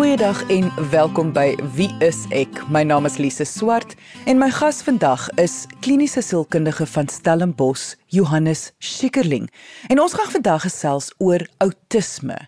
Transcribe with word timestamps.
Goeiedag 0.00 0.48
en 0.48 0.70
welkom 0.90 1.28
by 1.36 1.50
Wie 1.76 1.90
is 2.00 2.22
ek? 2.32 2.62
My 2.72 2.80
naam 2.88 3.04
is 3.04 3.18
Lise 3.20 3.44
Swart 3.44 3.90
en 4.24 4.38
my 4.40 4.46
gas 4.48 4.78
vandag 4.80 5.26
is 5.36 5.66
kliniese 5.84 6.22
sielkundige 6.24 6.86
van 6.88 7.10
Stellenbosch, 7.12 7.98
Johannes 8.08 8.70
Schikkerling. 8.78 9.50
En 9.92 10.00
ons 10.00 10.16
gaan 10.16 10.32
vandag 10.32 10.64
gesels 10.64 11.10
oor 11.20 11.44
outisme. 11.60 12.38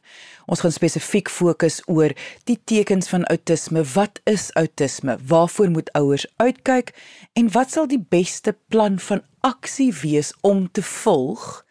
Ons 0.48 0.64
gaan 0.64 0.72
spesifiek 0.72 1.28
fokus 1.28 1.82
oor 1.92 2.16
die 2.48 2.56
tekens 2.64 3.12
van 3.12 3.28
outisme. 3.28 3.84
Wat 3.92 4.24
is 4.24 4.48
outisme? 4.56 5.20
Waarvoor 5.20 5.76
moet 5.76 5.92
ouers 5.92 6.24
uitkyk 6.40 6.96
en 7.36 7.52
wat 7.52 7.76
sal 7.76 7.84
die 7.84 8.00
beste 8.00 8.56
plan 8.72 8.96
van 8.96 9.26
aksie 9.44 9.92
wees 10.00 10.32
om 10.40 10.70
te 10.72 10.80
volg 11.04 11.66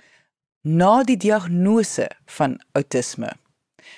na 0.61 0.99
die 1.01 1.17
diagnose 1.17 2.11
van 2.37 2.61
outisme? 2.77 3.33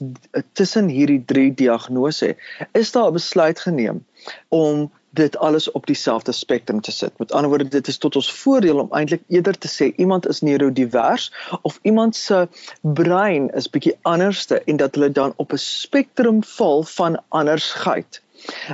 tussen 0.53 0.89
hierdie 0.89 1.25
drie 1.25 1.55
diagnose, 1.55 2.37
is 2.73 2.93
daar 2.93 3.11
'n 3.11 3.12
besluit 3.12 3.61
geneem 3.61 4.05
om 4.48 4.91
dit 5.13 5.37
alles 5.37 5.71
op 5.71 5.87
dieselfde 5.87 6.33
spektrum 6.33 6.81
te 6.81 6.93
sit. 6.93 7.19
Met 7.19 7.33
ander 7.33 7.49
woorde, 7.49 7.69
dit 7.69 7.89
is 7.89 7.99
tot 7.99 8.17
ons 8.17 8.33
voordeel 8.33 8.79
om 8.79 8.93
eintlik 8.97 9.23
eerder 9.29 9.59
te 9.59 9.69
sê 9.69 9.93
iemand 9.97 10.29
is 10.29 10.41
neurodivers 10.41 11.33
of 11.63 11.79
iemand 11.83 12.17
se 12.17 12.49
brein 12.81 13.51
is 13.55 13.71
bietjie 13.71 13.97
anderste 14.03 14.63
en 14.65 14.81
dat 14.81 14.95
hulle 14.95 15.13
dan 15.13 15.33
op 15.37 15.53
'n 15.53 15.65
spektrum 15.65 16.43
val 16.57 16.83
van 16.83 17.21
andersheid 17.29 18.22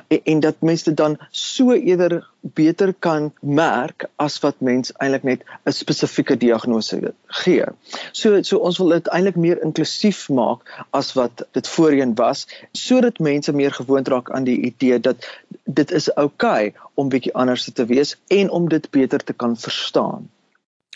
en, 0.09 0.21
en 0.25 0.41
dat 0.41 0.61
mense 0.61 0.95
dan 0.95 1.19
so 1.31 1.73
eerder 1.73 2.27
beter 2.41 2.95
kan 2.99 3.33
merk 3.41 4.07
as 4.17 4.39
wat 4.45 4.61
mens 4.61 4.93
eintlik 4.97 5.23
net 5.23 5.45
'n 5.65 5.73
spesifieke 5.73 6.37
diagnose 6.37 7.15
gee. 7.27 7.65
So 8.13 8.43
so 8.43 8.59
ons 8.59 8.79
wil 8.79 8.89
dit 8.89 9.09
eintlik 9.09 9.37
meer 9.37 9.63
inklusief 9.63 10.29
maak 10.29 10.85
as 10.91 11.13
wat 11.13 11.47
dit 11.53 11.69
voorheen 11.69 12.15
was 12.15 12.47
sodat 12.73 13.19
mense 13.19 13.53
meer 13.53 13.73
gewoond 13.73 14.09
raak 14.09 14.31
aan 14.31 14.45
die 14.45 14.61
idee 14.71 15.01
dat 15.01 15.29
dit 15.65 15.91
is 15.91 16.15
oukei 16.15 16.67
okay 16.69 16.75
om 16.95 17.09
bietjie 17.09 17.35
anders 17.35 17.71
te 17.73 17.87
wees 17.87 18.17
en 18.27 18.51
om 18.51 18.69
dit 18.69 18.91
beter 18.91 19.25
te 19.25 19.33
kan 19.33 19.57
verstaan. 19.57 20.31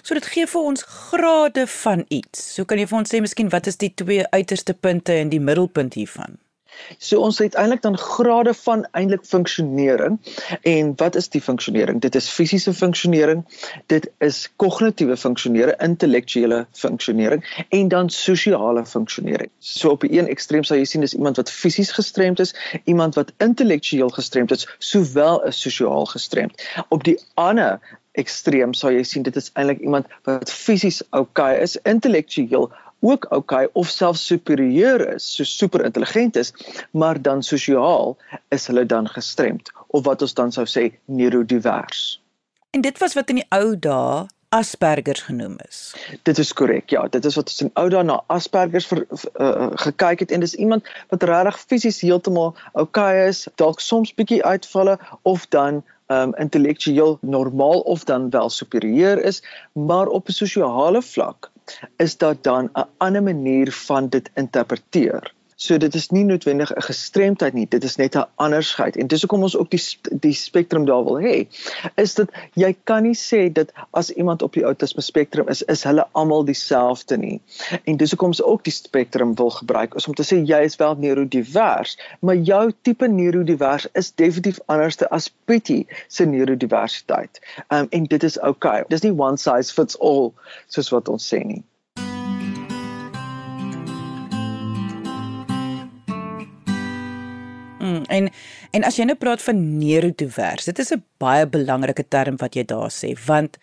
So 0.03 0.15
dit 0.19 0.27
gee 0.35 0.47
vir 0.51 0.69
ons 0.73 0.83
grade 0.83 1.67
van 1.71 2.05
iets. 2.09 2.41
So 2.55 2.67
kan 2.67 2.81
jy 2.81 2.89
vir 2.91 2.99
ons 2.99 3.13
sê 3.13 3.21
miskien 3.23 3.53
wat 3.55 3.69
is 3.71 3.79
die 3.79 3.93
twee 3.95 4.25
uiterste 4.35 4.75
punte 4.75 5.15
en 5.15 5.31
die 5.31 5.43
middelpunt 5.43 5.95
hiervan? 5.95 6.42
So 6.99 7.21
ons 7.21 7.39
het 7.39 7.55
eintlik 7.55 7.83
dan 7.83 7.99
grade 7.99 8.55
van 8.55 8.87
eintlik 8.91 9.25
funksionering 9.25 10.19
en 10.63 10.93
wat 10.97 11.17
is 11.17 11.29
die 11.29 11.43
funksionering? 11.43 12.01
Dit 12.01 12.15
is 12.15 12.29
fisiese 12.29 12.75
funksionering, 12.75 13.45
dit 13.87 14.09
is 14.19 14.49
kognitiewe 14.57 15.17
funksionering, 15.17 15.79
intellektuele 15.81 16.67
funksionering 16.73 17.45
en 17.69 17.89
dan 17.89 18.11
sosiale 18.11 18.87
funksionering. 18.87 19.51
So 19.59 19.91
op 19.91 20.01
die 20.01 20.13
een 20.19 20.29
ekstreem 20.29 20.65
sal 20.65 20.81
jy 20.81 20.85
sien 20.85 21.05
dis 21.05 21.17
iemand 21.17 21.41
wat 21.41 21.51
fisies 21.51 21.93
gestremd 21.93 22.41
is, 22.41 22.55
iemand 22.85 23.15
wat 23.15 23.33
intellektueel 23.39 24.11
gestremd 24.15 24.51
is, 24.51 24.69
sowel 24.79 25.43
as 25.47 25.61
sosiaal 25.61 26.07
gestremd. 26.07 26.63
Op 26.89 27.05
die 27.05 27.19
ander 27.35 27.81
ekstreem 28.13 28.75
sal 28.77 28.93
jy 28.93 29.03
sien 29.09 29.25
dit 29.27 29.37
is 29.37 29.51
eintlik 29.57 29.81
iemand 29.81 30.09
wat 30.29 30.51
fisies 30.53 31.01
oukei 31.11 31.53
okay 31.55 31.63
is, 31.65 31.79
intellektueel 31.89 32.71
ook 33.03 33.27
okay 33.35 33.69
of 33.73 33.89
selfs 33.91 34.27
superieur 34.27 35.15
is, 35.15 35.27
so 35.35 35.45
super 35.45 35.85
intelligent 35.85 36.37
is, 36.37 36.53
maar 36.91 37.23
dan 37.23 37.43
sosiaal 37.43 38.17
is 38.49 38.67
hulle 38.67 38.87
dan 38.87 39.09
gestremd 39.09 39.73
of 39.87 40.05
wat 40.05 40.23
ons 40.23 40.35
dan 40.35 40.53
sou 40.53 40.67
sê 40.67 40.93
neurodivers. 41.05 42.21
En 42.71 42.81
dit 42.81 42.99
was 42.99 43.15
wat 43.19 43.29
in 43.29 43.43
die 43.43 43.51
ou 43.51 43.75
dae 43.79 44.27
Asperger 44.53 45.17
genoem 45.17 45.55
is. 45.65 45.95
Dit 46.29 46.39
is 46.39 46.53
korrek. 46.53 46.91
Ja, 46.93 47.07
dit 47.09 47.25
is 47.25 47.39
wat 47.39 47.49
ons 47.49 47.63
in 47.65 47.71
ou 47.81 47.87
dae 47.89 48.03
na 48.05 48.19
Asperger 48.33 48.85
vir 48.85 49.01
uh, 49.09 49.71
gekyk 49.81 50.27
het 50.27 50.35
en 50.37 50.45
dis 50.45 50.55
iemand 50.61 50.89
wat 51.09 51.25
regtig 51.29 51.61
fisies 51.73 52.03
heeltemal 52.05 52.53
okay 52.73 53.29
is, 53.31 53.47
dalk 53.57 53.81
soms 53.81 54.13
bietjie 54.15 54.43
uitvalle 54.45 54.99
of 55.23 55.49
dan 55.57 55.81
um 56.13 56.35
intellektueel 56.37 57.17
normaal 57.21 57.81
of 57.81 58.05
dan 58.05 58.29
wel 58.31 58.51
superieur 58.51 59.23
is, 59.25 59.41
maar 59.73 60.07
op 60.07 60.29
'n 60.29 60.37
sosiale 60.37 61.03
vlak 61.03 61.51
is 61.97 62.17
dat 62.17 62.43
dan 62.43 62.71
'n 62.73 62.85
ander 62.97 63.23
manier 63.23 63.73
van 63.73 64.09
dit 64.09 64.31
interpreteer. 64.35 65.35
So 65.63 65.77
dit 65.79 65.95
is 65.95 66.09
nie 66.11 66.25
noodwendig 66.27 66.71
'n 66.75 66.83
gestremdheid 66.83 67.55
nie, 67.55 67.67
dit 67.71 67.85
is 67.85 67.97
net 67.97 68.17
'n 68.17 68.25
andersheid. 68.35 68.97
En 68.97 69.07
dis 69.07 69.21
hoekom 69.21 69.43
ons 69.43 69.57
ook 69.57 69.71
die 69.71 69.83
die 70.25 70.33
spektrum 70.35 70.85
daar 70.85 71.05
wil 71.05 71.21
hê. 71.23 71.47
Is 71.95 72.15
dit 72.15 72.31
jy 72.55 72.77
kan 72.85 73.03
nie 73.03 73.15
sê 73.15 73.53
dat 73.53 73.71
as 73.91 74.11
iemand 74.11 74.43
op 74.43 74.53
die 74.53 74.67
outisme 74.67 75.03
spektrum 75.03 75.49
is, 75.49 75.63
is 75.63 75.85
hulle 75.85 76.07
almal 76.13 76.45
dieselfde 76.45 77.17
nie. 77.17 77.41
En 77.85 77.97
dis 77.97 78.11
hoekom 78.11 78.35
ons 78.35 78.43
ook 78.43 78.65
die 78.65 78.73
spektrum 78.73 79.35
wil 79.35 79.51
gebruik, 79.51 79.95
is 79.95 80.09
om 80.09 80.15
te 80.15 80.27
sê 80.27 80.43
jy 80.43 80.61
is 80.65 80.77
wel 80.77 80.95
neurodivers, 80.95 81.99
maar 82.21 82.37
jou 82.37 82.73
tipe 82.83 83.09
neurodivers 83.09 83.87
is 83.93 84.13
definitief 84.15 84.61
anders 84.67 84.99
as 85.11 85.31
Pietie 85.45 85.87
se 86.09 86.25
neurodiversiteit. 86.25 87.41
Um, 87.69 87.87
en 87.91 88.05
dit 88.05 88.23
is 88.23 88.41
okay. 88.41 88.85
Dis 88.89 89.03
nie 89.03 89.15
one 89.15 89.37
size 89.37 89.73
fits 89.73 89.99
all 89.99 90.33
soos 90.67 90.91
wat 90.91 91.09
ons 91.09 91.35
sê 91.35 91.45
nie. 91.45 91.63
En 98.13 98.29
en 98.77 98.87
as 98.89 98.99
jy 98.99 99.07
nou 99.09 99.17
praat 99.21 99.43
van 99.43 99.63
neurodivers, 99.79 100.69
dit 100.71 100.79
is 100.79 100.93
'n 100.93 101.05
baie 101.19 101.47
belangrike 101.47 102.05
term 102.09 102.37
wat 102.37 102.55
jy 102.55 102.65
daar 102.65 102.91
sê, 102.91 103.13
want 103.27 103.59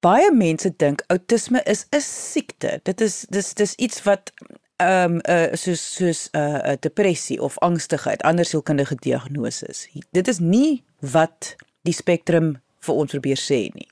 baie 0.00 0.32
mense 0.34 0.70
dink 0.76 1.04
outisme 1.06 1.62
is 1.64 1.86
'n 1.90 2.00
siekte. 2.00 2.80
Dit 2.82 3.00
is 3.00 3.26
dis 3.30 3.54
dis 3.54 3.74
iets 3.74 4.02
wat 4.02 4.32
ehm 4.76 5.14
um, 5.14 5.20
uh, 5.28 5.54
soos 5.54 5.94
soos 5.94 6.28
'n 6.32 6.38
uh, 6.38 6.72
uh, 6.72 6.76
depressie 6.80 7.42
of 7.42 7.58
angstigheid, 7.58 8.22
ander 8.22 8.44
sielkundige 8.44 8.94
diagnoses. 8.94 9.88
Dit 10.10 10.28
is 10.28 10.38
nie 10.38 10.84
wat 11.00 11.56
die 11.82 11.94
spektrum 11.94 12.60
vir 12.80 12.94
ons 12.94 13.10
probeer 13.10 13.38
sê 13.38 13.68
nie. 13.74 13.88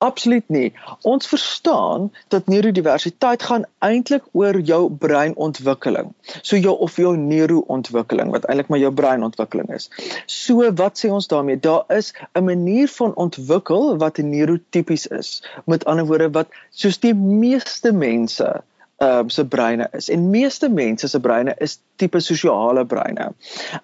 Absoluut 0.00 0.48
nie. 0.48 0.72
Ons 1.04 1.28
verstaan 1.28 2.06
dat 2.32 2.46
neurodiversiteit 2.48 3.42
gaan 3.42 3.66
eintlik 3.84 4.24
oor 4.32 4.56
jou 4.64 4.78
breinontwikkeling. 5.02 6.14
So 6.40 6.56
jou 6.56 6.72
of 6.86 6.96
jou 6.96 7.12
neuroontwikkeling 7.20 8.32
wat 8.32 8.46
eintlik 8.48 8.70
maar 8.72 8.80
jou 8.80 8.92
breinontwikkeling 8.96 9.68
is. 9.76 9.90
So 10.24 10.70
wat 10.80 10.96
sê 11.02 11.12
ons 11.12 11.28
daarmee? 11.28 11.60
Daar 11.60 11.84
is 11.98 12.14
'n 12.32 12.44
manier 12.44 12.88
van 12.88 13.14
ontwikkel 13.14 13.96
wat 14.00 14.16
neurotipies 14.16 15.06
is. 15.06 15.42
Met 15.66 15.84
ander 15.84 16.06
woorde 16.06 16.30
wat 16.30 16.48
soos 16.70 16.98
die 16.98 17.14
meeste 17.14 17.92
mense 17.92 18.62
um, 19.00 19.28
se 19.28 19.44
breine 19.44 19.88
is. 19.92 20.08
En 20.08 20.30
meeste 20.30 20.68
mense 20.68 21.08
se 21.08 21.20
breine 21.20 21.54
is 21.58 21.78
tipe 21.96 22.20
sosiale 22.20 22.84
breine. 22.84 23.32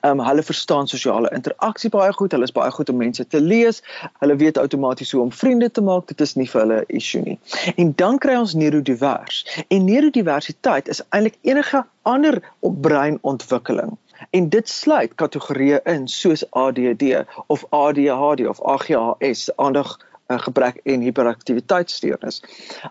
Um, 0.01 0.21
hulle 0.21 0.43
verstaan 0.43 0.89
sosiale 0.89 1.31
interaksie 1.35 1.91
baie 1.91 2.13
goed. 2.13 2.33
Hulle 2.33 2.49
is 2.49 2.53
baie 2.53 2.71
goed 2.71 2.93
om 2.93 2.97
mense 3.01 3.27
te 3.27 3.41
lees. 3.41 3.83
Hulle 4.21 4.37
weet 4.37 4.59
outomaties 4.59 5.13
hoe 5.13 5.23
om 5.23 5.33
vriende 5.33 5.71
te 5.71 5.85
maak. 5.85 6.07
Dit 6.13 6.21
is 6.21 6.37
nie 6.37 6.49
vir 6.51 6.61
hulle 6.61 6.81
'n 6.81 6.97
issue 7.01 7.23
nie. 7.23 7.39
En 7.77 7.93
dan 7.97 8.19
kry 8.19 8.37
ons 8.37 8.55
neurodivers. 8.55 9.65
En 9.69 9.85
neurodiversiteit 9.85 10.89
is 10.89 11.03
eintlik 11.11 11.39
enige 11.43 11.85
ander 12.03 12.43
breinontwikkeling. 12.61 13.97
En 14.31 14.49
dit 14.49 14.69
sluit 14.69 15.15
kategorieë 15.15 15.81
in 15.85 16.09
soos 16.09 16.45
ADD 16.51 17.25
of 17.47 17.65
ADHD 17.71 18.47
of 18.49 18.63
AGHS, 18.63 19.51
aandag 19.57 19.99
uh, 20.29 20.39
gebrek 20.39 20.81
en 20.85 21.01
hiperaktiwiteitsstoornis. 21.01 22.43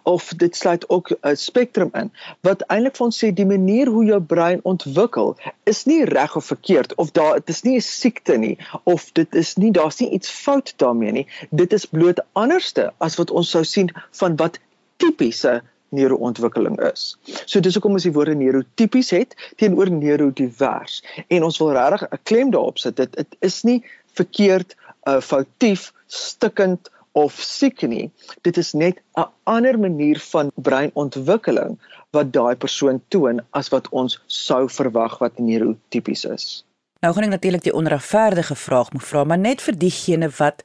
Of 0.04 0.34
dit 0.38 0.56
sluit 0.56 0.90
ook 0.90 1.10
'n 1.10 1.18
uh, 1.22 1.36
spektrum 1.36 1.90
in 1.94 2.12
wat 2.42 2.62
eintlik 2.62 2.96
vir 2.96 3.06
ons 3.06 3.24
sê 3.24 3.34
die 3.34 3.46
manier 3.46 3.88
hoe 3.88 4.06
jou 4.06 4.22
brein 4.22 4.60
ontwikkel 4.64 5.36
is 5.64 5.86
nie 5.86 6.04
reg 6.06 6.36
of 6.36 6.46
verkeerd 6.46 6.96
of 6.96 7.12
daar 7.12 7.34
dit 7.34 7.50
is 7.50 7.62
nie 7.62 7.76
'n 7.76 7.82
siekte 7.82 8.38
nie 8.38 8.58
of 8.84 9.12
dit 9.12 9.36
is 9.36 9.56
nie 9.56 9.72
daar's 9.72 10.00
nie 10.00 10.10
iets 10.10 10.30
fout 10.30 10.74
daarmee 10.78 11.12
nie. 11.12 11.28
Dit 11.50 11.74
is 11.74 11.86
bloot 11.86 12.20
anderste 12.34 12.94
as 12.98 13.16
wat 13.16 13.32
ons 13.32 13.50
sou 13.50 13.64
sien 13.64 13.92
van 14.12 14.36
wat 14.36 14.60
tipiese 14.98 15.62
neuroontwikkeling 15.90 16.80
is. 16.92 17.18
So 17.46 17.60
dis 17.60 17.74
hoekom 17.78 17.98
ons 17.98 18.08
die 18.08 18.14
woorde 18.16 18.36
neurotipies 18.36 19.12
het 19.16 19.36
teenoor 19.62 19.92
neurodivers 19.92 21.04
en 21.28 21.44
ons 21.44 21.60
wil 21.62 21.72
regtig 21.78 22.08
'n 22.10 22.20
klem 22.24 22.52
daarop 22.52 22.78
sit. 22.78 22.96
Dit 22.96 23.16
dit 23.16 23.36
is 23.40 23.64
nie 23.64 23.84
verkeerd, 24.14 24.76
uh, 25.08 25.22
foutief, 25.22 25.92
stikkend 26.08 26.90
of 27.16 27.40
siek 27.40 27.82
nie. 27.88 28.12
Dit 28.44 28.58
is 28.58 28.74
net 28.74 29.00
'n 29.16 29.28
ander 29.44 29.80
manier 29.80 30.20
van 30.20 30.52
breinontwikkeling 30.56 31.80
wat 32.12 32.34
daai 32.34 32.56
persoon 32.56 33.02
toon 33.08 33.40
as 33.52 33.70
wat 33.70 33.90
ons 33.90 34.20
sou 34.28 34.70
verwag 34.70 35.18
wat 35.20 35.40
neurotipies 35.40 36.26
is. 36.26 36.66
Nou 37.00 37.14
gaan 37.14 37.24
ek 37.24 37.30
natuurlik 37.30 37.64
die 37.64 37.74
onregverdige 37.74 38.56
vraag 38.56 38.92
moet 38.92 39.04
vra, 39.04 39.24
maar 39.24 39.38
net 39.38 39.62
vir 39.62 39.78
diegene 39.78 40.30
wat 40.38 40.64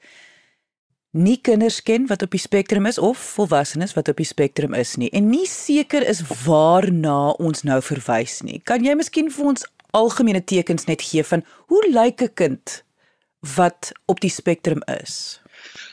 nie 1.10 1.38
kinders 1.42 1.82
ken 1.82 2.06
wat 2.06 2.22
op 2.22 2.30
die 2.30 2.40
spektrum 2.40 2.86
is 2.86 2.98
of 2.98 3.18
volwassenes 3.18 3.94
wat 3.94 4.08
op 4.08 4.16
die 4.16 4.26
spektrum 4.26 4.74
is 4.74 4.96
nie 4.96 5.10
en 5.10 5.28
nie 5.30 5.46
seker 5.46 6.06
is 6.06 6.22
waarna 6.46 7.30
ons 7.30 7.62
nou 7.62 7.80
verwys 7.82 8.40
nie. 8.42 8.60
Kan 8.64 8.84
jy 8.84 8.94
miskien 8.94 9.30
vir 9.30 9.46
ons 9.46 9.66
algemene 9.90 10.44
tekens 10.44 10.86
net 10.86 11.02
gee 11.02 11.24
van 11.26 11.42
hoe 11.66 11.82
lyk 11.90 12.22
'n 12.22 12.34
kind 12.34 12.82
wat 13.56 13.92
op 14.06 14.20
die 14.20 14.30
spektrum 14.30 14.82
is? 15.02 15.39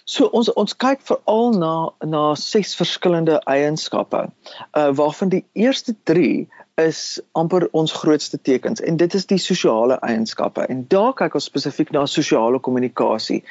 So 0.06 0.30
ons 0.32 0.50
ons 0.54 0.76
kyk 0.84 1.02
veral 1.08 1.58
na 1.60 1.74
na 2.06 2.36
ses 2.36 2.76
verskillende 2.80 3.42
eienskappe. 3.46 4.28
Uh 4.72 4.92
waarvan 4.96 5.30
die 5.30 5.44
eerste 5.54 5.96
3 6.04 6.48
is 6.78 7.20
amper 7.34 7.66
ons 7.74 7.92
grootste 7.92 8.38
tekens 8.46 8.82
en 8.86 9.00
dit 9.02 9.14
is 9.18 9.26
die 9.26 9.40
sosiale 9.42 9.98
eienskappe. 10.06 10.66
En 10.70 10.84
daar 10.94 11.14
kyk 11.18 11.36
ons 11.40 11.48
spesifiek 11.50 11.90
na 11.96 12.06
sosiale 12.06 12.60
kommunikasie. 12.64 13.42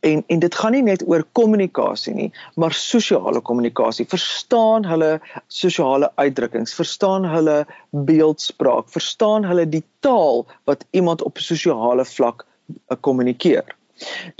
En 0.00 0.24
en 0.26 0.42
dit 0.44 0.54
gaan 0.62 0.72
nie 0.72 0.82
net 0.86 1.04
oor 1.06 1.24
kommunikasie 1.38 2.14
nie, 2.16 2.30
maar 2.56 2.72
sosiale 2.76 3.40
kommunikasie. 3.40 4.08
Verstaan 4.08 4.88
hulle 4.88 5.18
sosiale 5.46 6.08
uitdrukkings, 6.16 6.74
verstaan 6.74 7.28
hulle 7.28 7.58
beeldspraak, 7.90 8.88
verstaan 8.88 9.44
hulle 9.44 9.68
die 9.68 9.84
taal 10.00 10.46
wat 10.64 10.86
iemand 10.90 11.22
op 11.22 11.36
'n 11.36 11.50
sosiale 11.52 12.04
vlak 12.04 12.46
uh, 12.90 12.96
kommunikeer. 13.00 13.76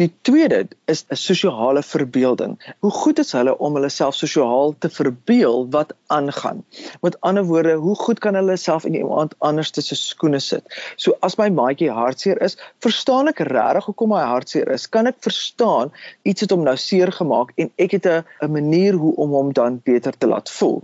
Die 0.00 0.08
tweede 0.22 0.68
is 0.84 1.04
'n 1.08 1.16
sosiale 1.16 1.82
verbeelding. 1.82 2.74
Hoe 2.78 2.90
goed 2.90 3.18
is 3.18 3.32
hulle 3.32 3.58
om 3.58 3.74
hulle 3.74 3.88
self 3.88 4.14
sosiaal 4.14 4.74
te 4.78 4.88
verbeel 4.88 5.66
wat 5.70 5.92
aangaan? 6.06 6.64
Met 7.00 7.20
ander 7.20 7.44
woorde, 7.44 7.74
hoe 7.74 7.94
goed 7.94 8.18
kan 8.18 8.34
hulle 8.34 8.56
self 8.56 8.84
in 8.84 8.94
iemand 8.94 9.34
anders 9.38 9.72
se 9.72 9.94
skoene 9.94 10.40
sit? 10.40 10.64
So 10.96 11.16
as 11.20 11.36
my 11.36 11.48
maatjie 11.48 11.90
hartseer 11.90 12.40
is, 12.42 12.56
verstaan 12.78 13.28
ek 13.28 13.38
regtig 13.38 13.84
hoekom 13.84 14.12
hy 14.12 14.24
hartseer 14.24 14.68
is? 14.72 14.88
Kan 14.88 15.06
ek 15.06 15.16
verstaan 15.20 15.92
iets 16.22 16.40
het 16.40 16.50
hom 16.50 16.64
nou 16.64 16.76
seer 16.76 17.12
gemaak 17.12 17.52
en 17.56 17.70
ek 17.76 17.90
het 17.90 18.06
'n 18.06 18.52
manier 18.52 18.94
hoe 18.94 19.14
om 19.16 19.30
hom 19.30 19.52
dan 19.52 19.80
beter 19.84 20.16
te 20.18 20.26
laat 20.26 20.50
voel? 20.50 20.82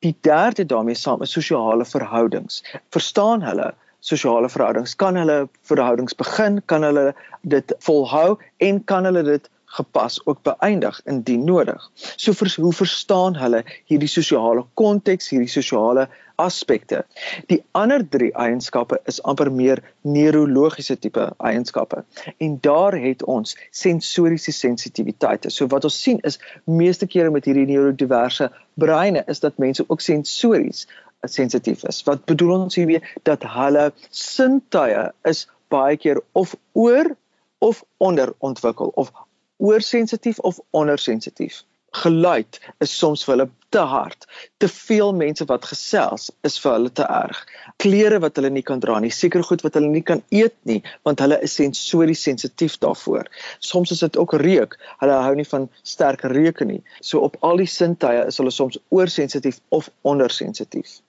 Die 0.00 0.16
derde 0.20 0.66
daarmee 0.66 0.94
saam 0.94 1.22
is 1.22 1.32
sosiale 1.32 1.84
verhoudings. 1.84 2.62
Verstaan 2.90 3.42
hulle 3.42 3.74
sosiale 4.08 4.48
verhoudings. 4.52 4.96
Kan 4.96 5.20
hulle 5.20 5.38
verhoudings 5.70 6.16
begin? 6.16 6.60
Kan 6.66 6.86
hulle 6.88 7.12
dit 7.56 7.76
volhou 7.86 8.38
en 8.68 8.82
kan 8.84 9.08
hulle 9.08 9.24
dit 9.28 9.48
gepas 9.68 10.20
ook 10.24 10.42
beëindig 10.42 11.00
indien 11.04 11.44
nodig. 11.44 11.90
So 12.16 12.32
vir 12.32 12.54
hoe 12.56 12.72
verstaan 12.72 13.36
hulle 13.36 13.64
hierdie 13.90 14.08
sosiale 14.08 14.64
konteks, 14.80 15.28
hierdie 15.32 15.52
sosiale 15.52 16.06
aspekte. 16.38 17.02
Die 17.50 17.58
ander 17.76 18.04
3 18.08 18.30
eienskappe 18.38 19.00
is 19.10 19.18
amper 19.28 19.50
meer 19.52 19.82
neurologiese 20.06 20.96
tipe 20.98 21.26
eienskappe. 21.50 22.04
En 22.38 22.56
daar 22.62 22.96
het 22.96 23.24
ons 23.24 23.56
sensoriese 23.70 24.54
sensitiwiteite. 24.54 25.50
So 25.50 25.66
wat 25.74 25.84
ons 25.84 26.00
sien 26.02 26.22
is 26.22 26.38
meeste 26.64 27.06
kere 27.06 27.34
met 27.34 27.44
hierdie 27.44 27.66
neurodiverse 27.68 28.50
breine 28.78 29.24
is 29.26 29.42
dat 29.44 29.58
mense 29.58 29.84
ook 29.88 30.00
sensories 30.00 30.86
sensitief 31.26 31.84
is. 31.84 32.02
Wat 32.06 32.24
bedoel 32.24 32.54
ons 32.60 32.74
hiermee 32.74 33.02
dat 33.22 33.42
hulle 33.42 33.92
sintuie 34.10 35.08
is 35.28 35.46
baie 35.68 35.96
keer 35.96 36.20
of 36.32 36.54
oor 36.72 37.16
of 37.58 37.84
onder 37.96 38.34
ontwikkel 38.38 38.92
of 38.94 39.12
oorsensitief 39.56 40.38
of 40.38 40.60
ondersensitief. 40.70 41.64
Geluid 41.90 42.60
is 42.84 42.92
soms 42.98 43.24
vir 43.24 43.34
hulle 43.34 43.46
te 43.74 43.80
hard. 43.90 44.26
Te 44.60 44.68
veel 44.68 45.14
mense 45.16 45.44
wat 45.48 45.64
gesels 45.70 46.28
is 46.46 46.58
vir 46.60 46.74
hulle 46.74 46.92
te 46.92 47.06
erg. 47.08 47.40
Klere 47.82 48.20
wat 48.22 48.36
hulle 48.36 48.50
nie 48.52 48.62
kan 48.62 48.80
dra 48.84 48.98
nie, 49.00 49.10
seker 49.10 49.42
goed 49.44 49.64
wat 49.64 49.78
hulle 49.78 49.88
nie 49.90 50.04
kan 50.04 50.22
eet 50.28 50.54
nie, 50.68 50.78
want 51.08 51.24
hulle 51.24 51.40
is 51.44 51.56
sensories 51.58 52.22
sensitief 52.28 52.76
daarvoor. 52.84 53.26
Soms 53.64 53.96
is 53.96 54.04
dit 54.04 54.20
ook 54.20 54.36
reuk. 54.44 54.78
Hulle 55.00 55.18
hou 55.24 55.34
nie 55.40 55.48
van 55.48 55.68
sterk 55.82 56.24
reuke 56.28 56.68
nie. 56.68 56.82
So 57.00 57.24
op 57.24 57.40
al 57.40 57.64
die 57.64 57.70
sintuie 57.72 58.28
is 58.28 58.38
hulle 58.40 58.54
soms 58.54 58.78
oorsensitief 58.94 59.60
of 59.74 59.90
ondersensitief. 60.02 61.00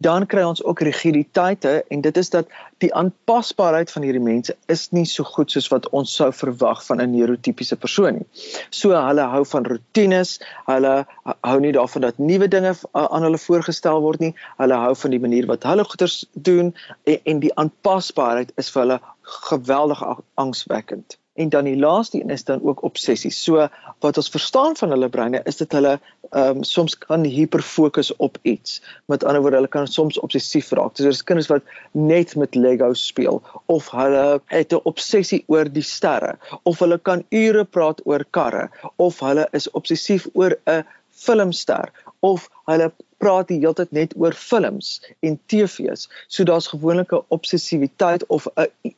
Dan 0.00 0.26
kry 0.26 0.42
ons 0.48 0.62
ook 0.64 0.80
rigiditeite 0.80 1.84
en 1.88 2.00
dit 2.00 2.16
is 2.16 2.30
dat 2.32 2.48
die 2.80 2.92
aanpasbaarheid 2.96 3.90
van 3.92 4.06
hierdie 4.06 4.22
mense 4.24 4.56
is 4.72 4.86
nie 4.96 5.04
so 5.04 5.24
goed 5.24 5.52
soos 5.52 5.68
wat 5.72 5.88
ons 5.96 6.14
sou 6.16 6.30
verwag 6.32 6.80
van 6.86 7.02
'n 7.02 7.12
neurotipiese 7.12 7.76
persoon 7.76 8.14
nie. 8.20 8.26
So 8.70 8.96
hulle 8.96 9.26
hou 9.34 9.44
van 9.52 9.66
rotines, 9.66 10.40
hulle 10.66 10.94
hou 11.40 11.58
nie 11.60 11.72
daarvan 11.76 12.06
dat 12.08 12.18
nuwe 12.18 12.48
dinge 12.48 12.74
aan 12.92 13.22
hulle 13.22 13.38
voorgestel 13.38 14.00
word 14.00 14.20
nie. 14.20 14.34
Hulle 14.56 14.74
hou 14.74 14.94
van 14.96 15.10
die 15.10 15.20
manier 15.20 15.46
wat 15.46 15.62
hulle 15.62 15.84
goeders 15.84 16.24
doen 16.32 16.74
en, 17.04 17.20
en 17.24 17.40
die 17.40 17.54
aanpasbaarheid 17.54 18.52
is 18.56 18.70
vir 18.70 18.82
hulle 18.82 19.00
geweldig 19.22 20.02
angswekkend. 20.34 21.18
En 21.40 21.48
dan 21.48 21.64
die 21.64 21.76
laaste 21.76 22.20
een 22.20 22.30
is 22.30 22.44
dan 22.44 22.62
ook 22.62 22.82
obsessies. 22.84 23.38
So 23.44 23.68
wat 24.04 24.16
ons 24.20 24.28
verstaan 24.28 24.76
van 24.76 24.90
hulle 24.92 25.08
breine 25.08 25.40
is 25.48 25.56
dat 25.56 25.72
hulle 25.72 25.94
ehm 26.30 26.60
um, 26.60 26.64
soms 26.64 26.98
kan 26.98 27.24
hiperfokus 27.24 28.10
op 28.16 28.36
iets. 28.42 28.82
Met 29.06 29.24
ander 29.24 29.40
woorde, 29.40 29.56
hulle 29.56 29.72
kan 29.72 29.88
soms 29.88 30.18
obsessief 30.20 30.70
raak. 30.76 30.96
So 30.96 31.08
dis 31.08 31.24
kinders 31.24 31.48
wat 31.48 31.62
net 31.92 32.36
met 32.36 32.54
Lego 32.54 32.92
speel 32.94 33.42
of 33.66 33.90
hulle 33.90 34.40
het 34.52 34.72
'n 34.72 34.84
obsessie 34.92 35.44
oor 35.46 35.72
die 35.72 35.86
sterre 35.86 36.36
of 36.62 36.78
hulle 36.78 36.98
kan 36.98 37.24
ure 37.30 37.64
praat 37.64 38.00
oor 38.04 38.24
karre 38.30 38.68
of 38.96 39.20
hulle 39.20 39.48
is 39.52 39.70
obsessief 39.70 40.28
oor 40.32 40.58
'n 40.66 40.84
filmster 41.10 41.92
of 42.20 42.48
hulle 42.70 42.90
praat 43.20 43.48
die 43.48 43.58
hele 43.60 43.74
tyd 43.76 43.92
net 43.92 44.14
oor 44.16 44.32
films 44.32 44.98
en 45.26 45.38
TV's. 45.52 46.08
So 46.28 46.44
daar's 46.44 46.70
gewoonlik 46.72 47.12
'n 47.12 47.24
obsessiwiteit 47.28 48.26
of 48.26 48.46
'n 48.56 48.68
'n 48.84 48.94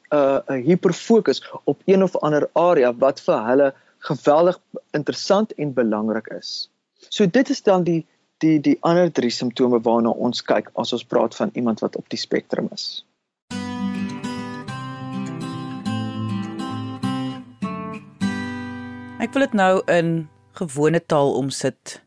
'n 0.48 0.62
hiperfokus 0.68 1.42
op 1.64 1.82
een 1.86 2.02
of 2.02 2.16
ander 2.16 2.48
area 2.52 2.92
wat 2.92 3.20
vir 3.20 3.40
hulle 3.50 3.74
geweldig 3.98 4.58
interessant 4.90 5.52
en 5.52 5.74
belangrik 5.74 6.26
is. 6.38 6.70
So 7.08 7.26
dit 7.26 7.48
is 7.50 7.62
dan 7.62 7.84
die 7.84 8.06
die 8.38 8.60
die 8.60 8.78
ander 8.80 9.12
drie 9.12 9.30
simptome 9.30 9.80
waarna 9.80 10.10
ons 10.10 10.42
kyk 10.42 10.70
as 10.74 10.92
ons 10.92 11.04
praat 11.04 11.34
van 11.34 11.50
iemand 11.54 11.80
wat 11.80 11.96
op 11.96 12.08
die 12.08 12.18
spektrum 12.18 12.68
is. 12.72 13.06
Ek 19.22 19.30
wil 19.32 19.46
dit 19.46 19.52
nou 19.54 19.82
in 19.86 20.28
gewone 20.58 21.00
taal 21.06 21.34
omsit 21.38 22.01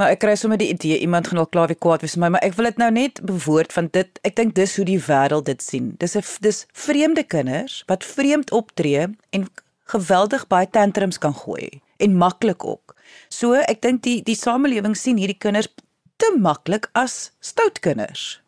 Maar 0.00 0.14
ek 0.14 0.22
kry 0.24 0.34
sommer 0.40 0.58
die 0.58 0.70
idee 0.72 0.98
iemand 1.04 1.28
gaan 1.28 1.42
al 1.42 1.50
klaar 1.52 1.68
weer 1.68 1.78
kwaad 1.78 2.00
wees 2.00 2.14
vir 2.16 2.22
my, 2.24 2.30
maar 2.34 2.44
ek 2.46 2.56
wil 2.56 2.70
dit 2.70 2.78
nou 2.80 2.90
net 2.90 3.20
bewoord 3.28 3.72
van 3.76 3.90
dit. 3.92 4.20
Ek 4.24 4.36
dink 4.36 4.54
dis 4.56 4.76
hoe 4.76 4.86
die 4.88 5.00
wêreld 5.04 5.50
dit 5.50 5.62
sien. 5.62 5.92
Dis 6.00 6.16
'n 6.16 6.24
dis 6.40 6.66
vreemde 6.72 7.22
kinders 7.22 7.82
wat 7.86 8.04
vreemd 8.04 8.50
optree 8.50 9.08
en 9.30 9.48
geweldig 9.92 10.46
baie 10.46 10.70
tantrums 10.70 11.18
kan 11.18 11.34
gooi 11.34 11.80
en 11.98 12.16
maklik 12.16 12.64
ook. 12.64 12.96
So 13.28 13.54
ek 13.54 13.82
dink 13.82 14.02
die 14.02 14.22
die 14.22 14.36
samelewing 14.36 14.96
sien 14.96 15.16
hierdie 15.16 15.38
kinders 15.38 15.68
te 16.16 16.34
maklik 16.38 16.88
as 16.94 17.32
stout 17.40 17.80
kinders. 17.80 18.41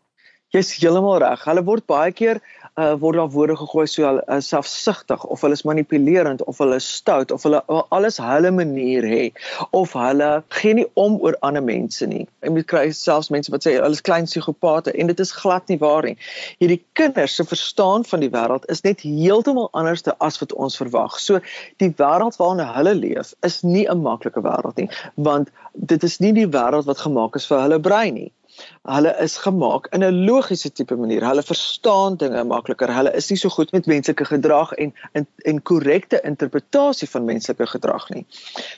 Jy's 0.55 0.77
heeltemal 0.79 1.19
reg. 1.19 1.41
Hulle 1.49 1.65
word 1.67 1.87
baie 1.91 2.13
keer 2.15 2.39
uh, 2.79 2.95
word 3.01 3.17
daar 3.17 3.31
woorde 3.31 3.57
gegooi 3.57 3.87
so 3.91 4.05
hulle 4.07 4.23
is 4.37 4.49
selfsugtig 4.53 5.25
of 5.25 5.41
hulle 5.43 5.57
is 5.59 5.65
manipulerend 5.67 6.45
of 6.45 6.59
hulle 6.63 6.79
is 6.79 6.87
stout 6.99 7.33
of 7.35 7.43
hulle 7.47 7.63
alles 7.97 8.19
hulle 8.23 8.51
manier 8.55 9.07
het 9.11 9.41
of 9.71 9.95
hulle 9.99 10.29
gee 10.59 10.75
nie 10.79 10.87
om 10.95 11.17
oor 11.23 11.37
ander 11.49 11.63
mense 11.63 12.07
nie. 12.11 12.25
Jy 12.43 12.53
moet 12.55 12.69
kry 12.71 12.85
selfs 12.99 13.31
mense 13.35 13.53
wat 13.55 13.67
sê 13.67 13.77
hulle 13.77 13.99
is 13.99 14.05
klein 14.07 14.31
psigopate 14.31 14.95
en 14.95 15.11
dit 15.11 15.25
is 15.27 15.35
glad 15.41 15.71
nie 15.71 15.79
waar 15.83 16.07
nie. 16.07 16.17
Hierdie 16.63 16.81
kinders 16.99 17.35
se 17.39 17.47
verstaan 17.51 18.07
van 18.11 18.23
die 18.23 18.31
wêreld 18.35 18.71
is 18.73 18.85
net 18.87 19.03
heeltemal 19.07 19.71
anders 19.73 20.07
as 20.19 20.41
wat 20.43 20.55
ons 20.55 20.79
verwag. 20.81 21.19
So 21.19 21.43
die 21.83 21.93
wêreld 21.99 22.39
waarin 22.39 22.65
hulle 22.79 22.95
leef 23.03 23.35
is 23.43 23.63
nie 23.63 23.87
'n 23.89 24.03
maklike 24.03 24.43
wêreld 24.43 24.79
nie 24.79 24.91
want 25.17 25.51
dit 25.75 26.03
is 26.03 26.21
nie 26.21 26.33
die 26.33 26.47
wêreld 26.47 26.87
wat 26.87 27.07
gemaak 27.07 27.37
is 27.37 27.47
vir 27.47 27.63
hulle 27.67 27.79
brein 27.79 28.15
nie. 28.15 28.33
Hulle 28.85 29.13
is 29.25 29.37
gemaak 29.43 29.87
in 29.97 30.05
'n 30.05 30.25
logiese 30.27 30.73
tipe 30.73 30.97
manier. 30.97 31.25
Hulle 31.27 31.43
verstaan 31.43 32.17
dinge 32.17 32.45
makliker. 32.45 32.93
Hulle 32.95 33.13
is 33.21 33.29
nie 33.31 33.39
so 33.39 33.49
goed 33.49 33.73
met 33.73 33.87
menslike 33.87 34.25
gedrag 34.25 34.73
en 34.73 34.93
en 35.13 35.27
en 35.45 35.63
korrekte 35.63 36.21
interpretasie 36.23 37.09
van 37.09 37.25
menslike 37.25 37.67
gedrag 37.67 38.09
nie. 38.11 38.27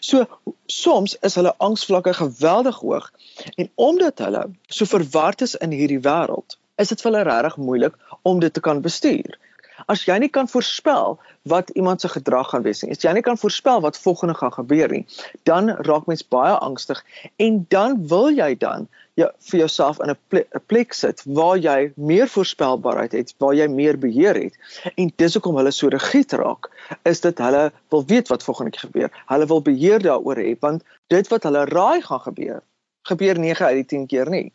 So 0.00 0.26
soms 0.66 1.16
is 1.20 1.34
hulle 1.34 1.54
angsvlakke 1.58 2.14
geweldig 2.14 2.76
hoog 2.76 3.10
en 3.56 3.70
omdat 3.74 4.18
hulle 4.18 4.44
so 4.68 4.84
verward 4.84 5.40
is 5.40 5.54
in 5.54 5.70
hierdie 5.70 6.00
wêreld, 6.00 6.58
is 6.76 6.88
dit 6.88 7.02
vir 7.02 7.12
hulle 7.12 7.26
regtig 7.30 7.56
moeilik 7.56 7.94
om 8.22 8.40
dit 8.40 8.52
te 8.52 8.60
kan 8.60 8.80
bestuur. 8.80 9.38
As 9.86 10.02
jy 10.02 10.16
nie 10.18 10.30
kan 10.34 10.48
voorspel 10.50 11.18
wat 11.46 11.70
iemand 11.78 12.00
se 12.00 12.08
gedrag 12.10 12.50
gaan 12.50 12.64
wees 12.66 12.82
nie, 12.82 12.90
as 12.90 13.04
jy 13.04 13.12
nie 13.14 13.22
kan 13.22 13.38
voorspel 13.38 13.80
wat 13.84 13.98
volgende 13.98 14.34
gaan 14.34 14.52
gebeur 14.52 14.90
nie, 14.90 15.04
dan 15.46 15.70
raak 15.86 16.08
mens 16.10 16.26
baie 16.26 16.56
angstig 16.58 17.02
en 17.42 17.64
dan 17.70 18.00
wil 18.10 18.30
jy 18.34 18.56
dan 18.58 18.88
ja 19.16 19.30
vir 19.48 19.60
jouself 19.62 20.00
in 20.04 20.10
'n 20.10 20.18
plek, 20.28 20.48
plek 20.66 20.92
sit 20.92 21.22
waar 21.24 21.56
jy 21.56 21.92
meer 21.96 22.28
voorspelbaarheid 22.28 23.12
het, 23.12 23.34
waar 23.38 23.54
jy 23.54 23.68
meer 23.68 23.98
beheer 23.98 24.34
het. 24.34 24.58
En 24.96 25.12
dis 25.16 25.34
hoekom 25.34 25.56
hulle 25.56 25.70
so 25.72 25.88
rigied 25.88 26.32
raak, 26.32 26.68
is 27.04 27.20
dit 27.20 27.38
hulle 27.38 27.72
wil 27.90 28.04
weet 28.06 28.28
wat 28.28 28.42
volgende 28.42 28.70
keer 28.70 28.90
gebeur. 28.90 29.10
Hulle 29.26 29.46
wil 29.46 29.62
beheer 29.62 30.02
daaroor 30.02 30.36
hê 30.36 30.56
want 30.60 30.82
dit 31.08 31.28
wat 31.28 31.42
hulle 31.42 31.64
raai 31.64 32.02
gaan 32.02 32.20
gebeur, 32.20 32.62
gebeur 33.02 33.38
9 33.38 33.66
uit 33.66 33.76
die 33.76 33.98
10 33.98 34.06
keer 34.06 34.30
nie. 34.30 34.52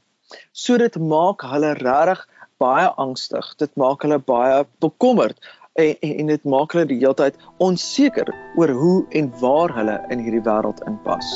So 0.51 0.77
dit 0.77 0.95
maak 0.95 1.41
hulle 1.41 1.73
regtig 1.73 2.27
baie 2.61 2.91
angstig. 3.01 3.47
Dit 3.61 3.73
maak 3.79 4.05
hulle 4.05 4.19
baie 4.21 4.61
bekommerd 4.83 5.39
en 5.79 5.95
en, 6.03 6.27
dit 6.27 6.43
maak 6.43 6.75
hulle 6.75 6.85
die 6.89 6.99
hele 6.99 7.15
tyd 7.17 7.39
onseker 7.63 8.29
oor 8.59 8.71
hoe 8.75 8.99
en 9.17 9.31
waar 9.41 9.73
hulle 9.75 9.97
in 10.13 10.23
hierdie 10.23 10.43
wêreld 10.45 10.83
inpas. 10.89 11.31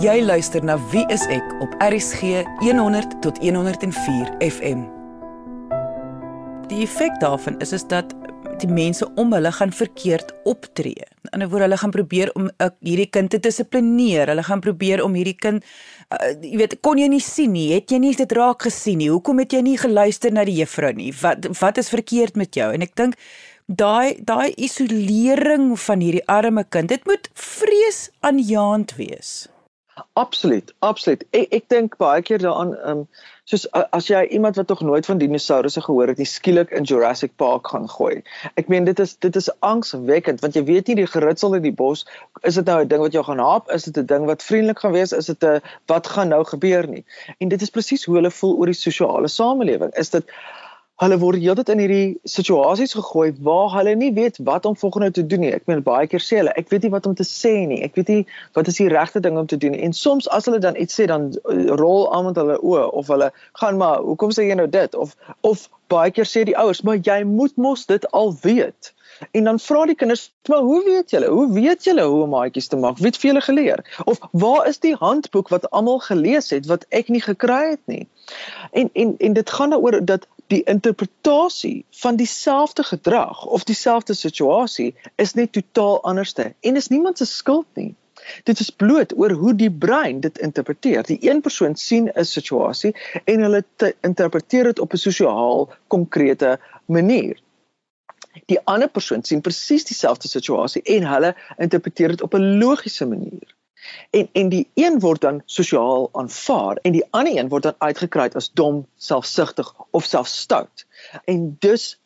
Jy 0.00 0.20
luister 0.24 0.64
na 0.64 0.78
Wie 0.92 1.04
is 1.12 1.26
ek 1.28 1.44
op 1.60 1.74
RCG 1.84 2.44
100 2.62 3.18
tot 3.24 3.40
104 3.44 4.32
FM. 4.46 4.86
Die 6.70 6.84
effek 6.86 7.18
daarvan 7.20 7.58
is 7.60 7.72
is 7.76 7.84
dat 7.90 8.14
die 8.62 8.70
mense 8.70 9.06
om 9.20 9.32
hulle 9.34 9.52
gaan 9.52 9.72
verkeerd 9.72 10.32
optree. 10.48 11.04
In 11.04 11.28
'n 11.30 11.34
ander 11.34 11.48
woord, 11.48 11.62
hulle 11.62 11.76
gaan 11.76 11.90
probeer 11.90 12.30
om 12.34 12.50
uh, 12.50 12.68
hierdie 12.80 13.10
kind 13.10 13.30
te 13.30 13.38
dissiplineer. 13.38 14.28
Hulle 14.28 14.42
gaan 14.42 14.60
probeer 14.60 15.04
om 15.04 15.14
hierdie 15.14 15.36
kind 15.36 15.64
uh, 16.12 16.32
jy 16.42 16.56
weet, 16.56 16.80
kon 16.80 16.98
jy 16.98 17.08
nie 17.08 17.20
sien 17.20 17.52
nie? 17.52 17.72
Het 17.74 17.90
jy 17.90 17.98
nie 17.98 18.14
dit 18.16 18.32
raak 18.32 18.62
gesien 18.62 18.98
nie? 18.98 19.10
Hoekom 19.10 19.38
het 19.38 19.52
jy 19.52 19.62
nie 19.62 19.78
geluister 19.78 20.32
na 20.32 20.44
die 20.44 20.58
juffrou 20.60 20.92
nie? 20.92 21.12
Wat 21.22 21.46
wat 21.60 21.78
is 21.78 21.88
verkeerd 21.88 22.36
met 22.36 22.54
jou? 22.54 22.72
En 22.74 22.82
ek 22.82 22.96
dink 22.96 23.16
daai 23.66 24.18
daai 24.26 24.52
isolering 24.56 25.78
van 25.78 26.00
hierdie 26.00 26.26
arme 26.26 26.64
kind, 26.68 26.88
dit 26.88 27.06
moet 27.06 27.30
vreesaanjaend 27.34 28.96
wees. 28.98 29.48
Absoluut, 30.12 30.74
absoluut. 30.78 31.24
Ek 31.30 31.52
ek 31.56 31.68
dink 31.72 31.96
baie 32.00 32.22
keer 32.22 32.42
daaraan 32.42 32.74
ehm 32.76 33.02
um, 33.02 33.08
soos 33.50 33.64
as 33.96 34.06
jy 34.06 34.20
iemand 34.36 34.56
wat 34.60 34.68
nog 34.68 34.80
nooit 34.86 35.06
van 35.06 35.18
dinosourusse 35.18 35.82
gehoor 35.82 36.12
het, 36.12 36.20
nie 36.22 36.28
skielik 36.28 36.70
in 36.70 36.86
Jurassic 36.86 37.32
Park 37.36 37.66
gaan 37.72 37.88
gooi. 37.90 38.22
Ek 38.60 38.68
meen 38.68 38.84
dit 38.86 39.00
is 39.02 39.16
dit 39.26 39.36
is 39.36 39.50
angswekkend 39.66 40.44
want 40.44 40.54
jy 40.54 40.64
weet 40.68 40.86
nie 40.90 41.00
die 41.00 41.08
geritsel 41.10 41.56
in 41.58 41.66
die 41.66 41.74
bos 41.82 42.04
is 42.46 42.54
dit 42.60 42.70
nou 42.70 42.78
'n 42.84 42.88
ding 42.88 43.02
wat 43.02 43.16
jou 43.16 43.24
gaan 43.24 43.42
haap, 43.42 43.70
is 43.70 43.84
dit 43.88 43.98
'n 43.98 44.06
ding 44.06 44.26
wat 44.30 44.42
vriendelik 44.42 44.78
gaan 44.78 44.92
wees, 44.92 45.12
is 45.12 45.26
dit 45.26 45.44
'n 45.44 45.60
wat 45.86 46.06
gaan 46.06 46.28
nou 46.28 46.44
gebeur 46.44 46.86
nie. 46.86 47.04
En 47.38 47.48
dit 47.48 47.62
is 47.62 47.70
presies 47.70 48.04
hoe 48.04 48.16
hulle 48.16 48.30
voel 48.30 48.56
oor 48.56 48.66
die 48.66 48.80
sosiale 48.86 49.28
samelewing. 49.28 49.94
Is 49.94 50.10
dit 50.10 50.24
hulle 51.00 51.16
word 51.20 51.40
heeltyd 51.40 51.70
in 51.72 51.80
hierdie 51.80 52.08
situasies 52.28 52.92
gegooi 52.96 53.30
waar 53.46 53.70
hulle 53.72 53.94
nie 53.96 54.10
weet 54.16 54.36
wat 54.44 54.66
om 54.68 54.76
volgende 54.76 55.10
te 55.16 55.24
doen 55.26 55.40
nie. 55.46 55.52
Ek 55.56 55.64
meen 55.70 55.80
baie 55.86 56.08
keer 56.10 56.20
sê 56.20 56.40
hulle, 56.42 56.52
ek 56.60 56.68
weet 56.72 56.84
nie 56.84 56.92
wat 56.92 57.08
om 57.08 57.14
te 57.16 57.24
sê 57.24 57.54
nie. 57.70 57.80
Ek 57.86 57.96
weet 57.96 58.12
nie 58.12 58.20
wat 58.58 58.68
is 58.68 58.80
die 58.82 58.90
regte 58.92 59.22
ding 59.24 59.38
om 59.40 59.48
te 59.48 59.56
doen 59.60 59.72
nie. 59.76 59.80
En 59.86 59.96
soms 59.96 60.28
as 60.36 60.48
hulle 60.50 60.60
dan 60.60 60.76
iets 60.76 61.00
sê 61.00 61.08
dan 61.08 61.30
eh, 61.32 61.64
rol 61.80 62.04
almal 62.12 62.36
hulle 62.36 62.58
oë 62.60 62.86
of 63.00 63.08
hulle 63.12 63.30
gaan 63.62 63.80
maar, 63.80 64.04
hoekom 64.04 64.34
sê 64.36 64.44
jy 64.50 64.58
nou 64.60 64.68
dit? 64.68 64.94
Of 64.94 65.16
of 65.40 65.68
baie 65.90 66.12
keer 66.12 66.28
sê 66.28 66.44
die 66.46 66.56
ouers, 66.58 66.84
maar 66.84 67.00
jy 67.00 67.22
moet 67.24 67.56
mos 67.56 67.86
dit 67.88 68.04
al 68.12 68.34
weet. 68.44 68.92
En 69.30 69.44
dan 69.44 69.58
vra 69.60 69.84
die 69.86 69.94
kinders, 69.94 70.32
"Maar 70.48 70.58
hoe 70.58 70.84
weet 70.84 71.10
julle? 71.10 71.28
Hoe 71.28 71.52
weet 71.52 71.84
julle 71.84 72.02
hoe 72.02 72.22
om 72.22 72.30
maatjies 72.30 72.66
te 72.66 72.76
maak? 72.76 72.96
Wie 72.96 73.06
het 73.06 73.16
vir 73.16 73.30
julle 73.30 73.40
geleer? 73.40 74.02
Of 74.04 74.18
waar 74.32 74.66
is 74.68 74.78
die 74.78 74.94
handboek 74.94 75.48
wat 75.48 75.70
almal 75.70 75.98
gelees 75.98 76.50
het 76.50 76.66
wat 76.66 76.86
ek 76.88 77.08
nie 77.08 77.20
gekry 77.20 77.70
het 77.70 77.84
nie?" 77.84 78.08
En 78.70 78.90
en 78.92 79.14
en 79.18 79.32
dit 79.32 79.50
gaan 79.50 79.70
daaroor 79.70 80.04
dat 80.04 80.26
die 80.46 80.62
interpretasie 80.62 81.84
van 81.90 82.16
dieselfde 82.16 82.82
gedrag 82.82 83.44
of 83.44 83.64
dieselfde 83.64 84.14
situasie 84.14 84.94
is 85.14 85.34
net 85.34 85.52
totaal 85.52 86.02
anderste 86.02 86.54
en 86.60 86.76
is 86.76 86.88
niemand 86.88 87.18
se 87.18 87.26
skuld 87.26 87.66
nie. 87.74 87.94
Dit 88.44 88.60
is 88.60 88.70
bloot 88.70 89.12
oor 89.16 89.30
hoe 89.30 89.54
die 89.54 89.70
brein 89.70 90.20
dit 90.20 90.38
interpreteer. 90.38 91.06
Die 91.06 91.18
een 91.30 91.40
persoon 91.40 91.76
sien 91.76 92.10
'n 92.14 92.24
situasie 92.24 92.94
en 93.24 93.40
hulle 93.46 93.64
interpreteer 94.00 94.64
dit 94.64 94.78
op 94.78 94.92
'n 94.92 95.04
sosiaal 95.06 95.68
konkrete 95.86 96.58
manier. 96.86 97.38
Die 98.46 98.58
ander 98.64 98.88
persoon 98.88 99.24
sien 99.24 99.40
presies 99.40 99.84
dieselfde 99.84 100.28
situasie 100.28 100.82
en 100.82 101.06
hulle 101.06 101.34
interpreteer 101.56 102.08
dit 102.14 102.22
op 102.22 102.34
'n 102.34 102.58
logiese 102.58 103.06
manier. 103.06 103.54
En 104.10 104.28
en 104.32 104.48
die 104.48 104.68
een 104.74 104.98
word 105.00 105.20
dan 105.20 105.42
sosiaal 105.44 106.08
aanvaar 106.12 106.78
en 106.82 106.92
die 106.92 107.04
ander 107.10 107.36
een 107.36 107.48
word 107.48 107.62
dan 107.62 107.74
uitgekry 107.78 108.30
as 108.34 108.50
dom, 108.52 108.86
selfsugtig 108.96 109.74
of 109.90 110.04
selfstout. 110.04 110.86
En 111.24 111.56
dus 111.58 111.98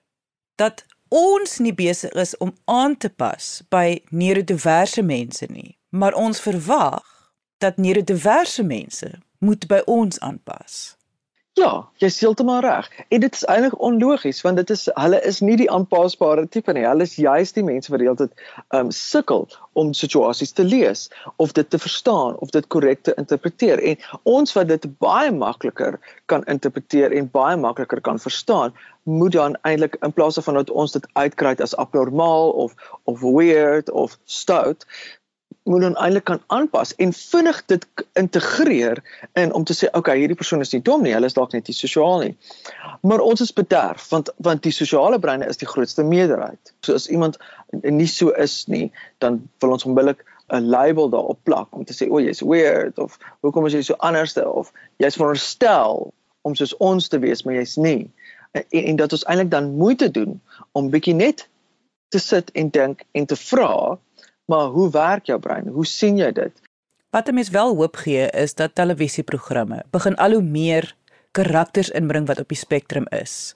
Dat 0.59 0.85
ons 1.15 1.59
nie 1.63 1.73
besig 1.73 2.13
is 2.19 2.35
om 2.43 2.53
aan 2.65 2.97
te 2.97 3.09
pas 3.09 3.63
by 3.71 4.01
neurodiverse 4.11 5.03
mense 5.03 5.47
nie, 5.49 5.79
maar 5.89 6.15
ons 6.19 6.43
verwag 6.43 7.07
dat 7.63 7.79
neurodiverse 7.79 8.63
mense 8.63 9.13
moet 9.39 9.67
by 9.71 9.81
ons 9.87 10.19
aanpas. 10.21 10.98
Ja, 11.59 11.89
jy's 11.99 12.21
heeltemal 12.23 12.61
reg. 12.63 12.87
En 13.11 13.21
dit 13.21 13.35
is 13.35 13.45
eintlik 13.51 13.75
onlogies 13.83 14.41
want 14.47 14.61
dit 14.61 14.71
is 14.71 14.85
hulle 14.95 15.19
is 15.27 15.41
nie 15.43 15.57
die 15.59 15.67
aanpasbare 15.75 16.45
tipe 16.55 16.71
nie. 16.77 16.85
Hulle 16.87 17.07
is 17.09 17.17
juist 17.19 17.59
die 17.59 17.65
mense 17.67 17.91
wat 17.91 18.05
heeltyd 18.05 18.45
um 18.79 18.93
sukkel 18.95 19.49
om 19.79 19.91
situasies 19.97 20.55
te 20.55 20.67
lees 20.67 21.09
of 21.43 21.57
dit 21.59 21.71
te 21.71 21.81
verstaan 21.83 22.39
of 22.45 22.55
dit 22.55 22.69
korrek 22.75 23.03
te 23.09 23.17
interpreteer. 23.19 23.83
En 23.91 23.99
ons 24.37 24.55
wat 24.55 24.71
dit 24.71 24.87
baie 25.03 25.33
makliker 25.35 25.99
kan 26.31 26.47
interpreteer 26.47 27.17
en 27.19 27.31
baie 27.35 27.59
makliker 27.59 28.05
kan 28.07 28.23
verstaan, 28.23 28.75
moet 29.03 29.35
dan 29.35 29.59
eintlik 29.67 29.99
in 30.05 30.15
plaas 30.15 30.39
van 30.39 30.61
dat 30.61 30.71
ons 30.71 30.95
dit 30.95 31.11
uitkry 31.19 31.57
as 31.65 31.75
abnormaal 31.77 32.55
of 32.67 32.79
of 33.11 33.25
weird 33.25 33.91
of 33.91 34.19
stout, 34.25 34.87
moet 35.69 35.85
dan 35.85 35.97
eintlik 35.97 36.25
kan 36.25 36.41
aanpas 36.47 36.95
en 36.97 37.13
vinnig 37.13 37.61
dit 37.67 37.87
integreer 38.13 39.03
in 39.33 39.53
om 39.53 39.65
te 39.65 39.75
sê 39.77 39.91
okay 39.93 40.19
hierdie 40.19 40.37
persoon 40.39 40.65
is 40.65 40.73
nie 40.73 40.83
dom 40.85 41.03
nie 41.05 41.13
hulle 41.13 41.29
is 41.29 41.37
dalk 41.37 41.53
net 41.53 41.69
nie 41.69 41.77
sosiaal 41.77 42.23
nie. 42.25 42.35
Maar 43.03 43.21
ons 43.25 43.43
is 43.45 43.53
bederf 43.53 44.09
want 44.13 44.31
want 44.49 44.63
die 44.65 44.73
sosiale 44.73 45.19
breine 45.19 45.49
is 45.49 45.61
die 45.61 45.69
grootste 45.69 46.05
meerderheid. 46.05 46.73
So 46.87 46.97
as 46.99 47.09
iemand 47.13 47.37
nie 47.85 48.09
so 48.09 48.33
is 48.47 48.65
nie 48.69 48.89
dan 49.25 49.43
wil 49.61 49.77
ons 49.77 49.85
onmiddellik 49.85 50.25
'n 50.49 50.71
label 50.71 51.09
daarop 51.09 51.39
plak 51.43 51.77
om 51.77 51.85
te 51.85 51.93
sê 51.93 52.09
o 52.09 52.17
oh, 52.17 52.21
jy's 52.25 52.41
weird 52.41 52.99
of 52.99 53.19
hoekom 53.41 53.67
is 53.67 53.73
jy 53.73 53.83
so 53.83 53.95
anderste? 53.99 54.49
of 54.49 54.73
jy's 54.97 55.17
veronderstel 55.17 56.13
om 56.43 56.55
soos 56.55 56.77
ons 56.77 57.09
te 57.09 57.19
wees 57.19 57.43
maar 57.45 57.55
jy's 57.55 57.77
nie. 57.77 58.11
En, 58.53 58.65
en 58.71 58.97
dat 58.97 59.13
ons 59.13 59.25
eintlik 59.25 59.51
dan 59.51 59.75
moeite 59.77 60.11
doen 60.11 60.41
om 60.73 60.91
bietjie 60.91 61.15
net 61.15 61.49
te 62.09 62.19
sit 62.19 62.51
en 62.51 62.71
dink 62.71 63.05
en 63.13 63.27
te 63.27 63.37
vra 63.37 63.99
maar 64.49 64.73
hoe 64.73 64.91
werk 64.91 65.29
jou 65.29 65.39
brein? 65.39 65.69
Hoe 65.69 65.87
sien 65.87 66.17
jy 66.17 66.33
dit? 66.33 66.61
Wat 67.11 67.29
'n 67.29 67.35
mens 67.35 67.49
wel 67.49 67.75
hoop 67.77 67.97
gee 67.97 68.31
is 68.31 68.55
dat 68.55 68.75
televisieprogramme 68.75 69.85
begin 69.91 70.17
al 70.17 70.33
hoe 70.33 70.43
meer 70.43 70.97
karakters 71.33 71.91
inbring 71.91 72.27
wat 72.27 72.41
op 72.41 72.49
die 72.49 72.59
spektrum 72.59 73.07
is. 73.09 73.55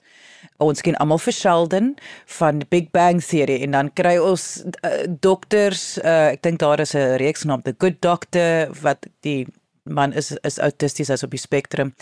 Ons 0.57 0.81
ken 0.81 0.95
almal 0.95 1.17
vir 1.17 1.33
Sheldon 1.33 1.95
van 2.37 2.59
die 2.59 2.67
Big 2.69 2.91
Bang 2.91 3.23
Theory 3.23 3.61
en 3.63 3.71
dan 3.71 3.93
kry 3.93 4.17
ons 4.17 4.63
uh, 4.63 5.03
dokters, 5.07 5.97
uh, 5.97 6.33
ek 6.35 6.41
dink 6.41 6.59
daar 6.59 6.79
is 6.79 6.93
'n 6.95 7.17
reeks 7.17 7.41
genaamd 7.41 7.63
The 7.65 7.75
Good 7.77 8.01
Doctor 8.01 8.69
wat 8.81 9.07
die 9.21 9.47
man 9.83 10.13
is 10.13 10.31
is 10.43 10.59
autisties 10.59 11.09
as 11.09 11.23
op 11.23 11.31
die 11.31 11.39
spektrum. 11.39 11.93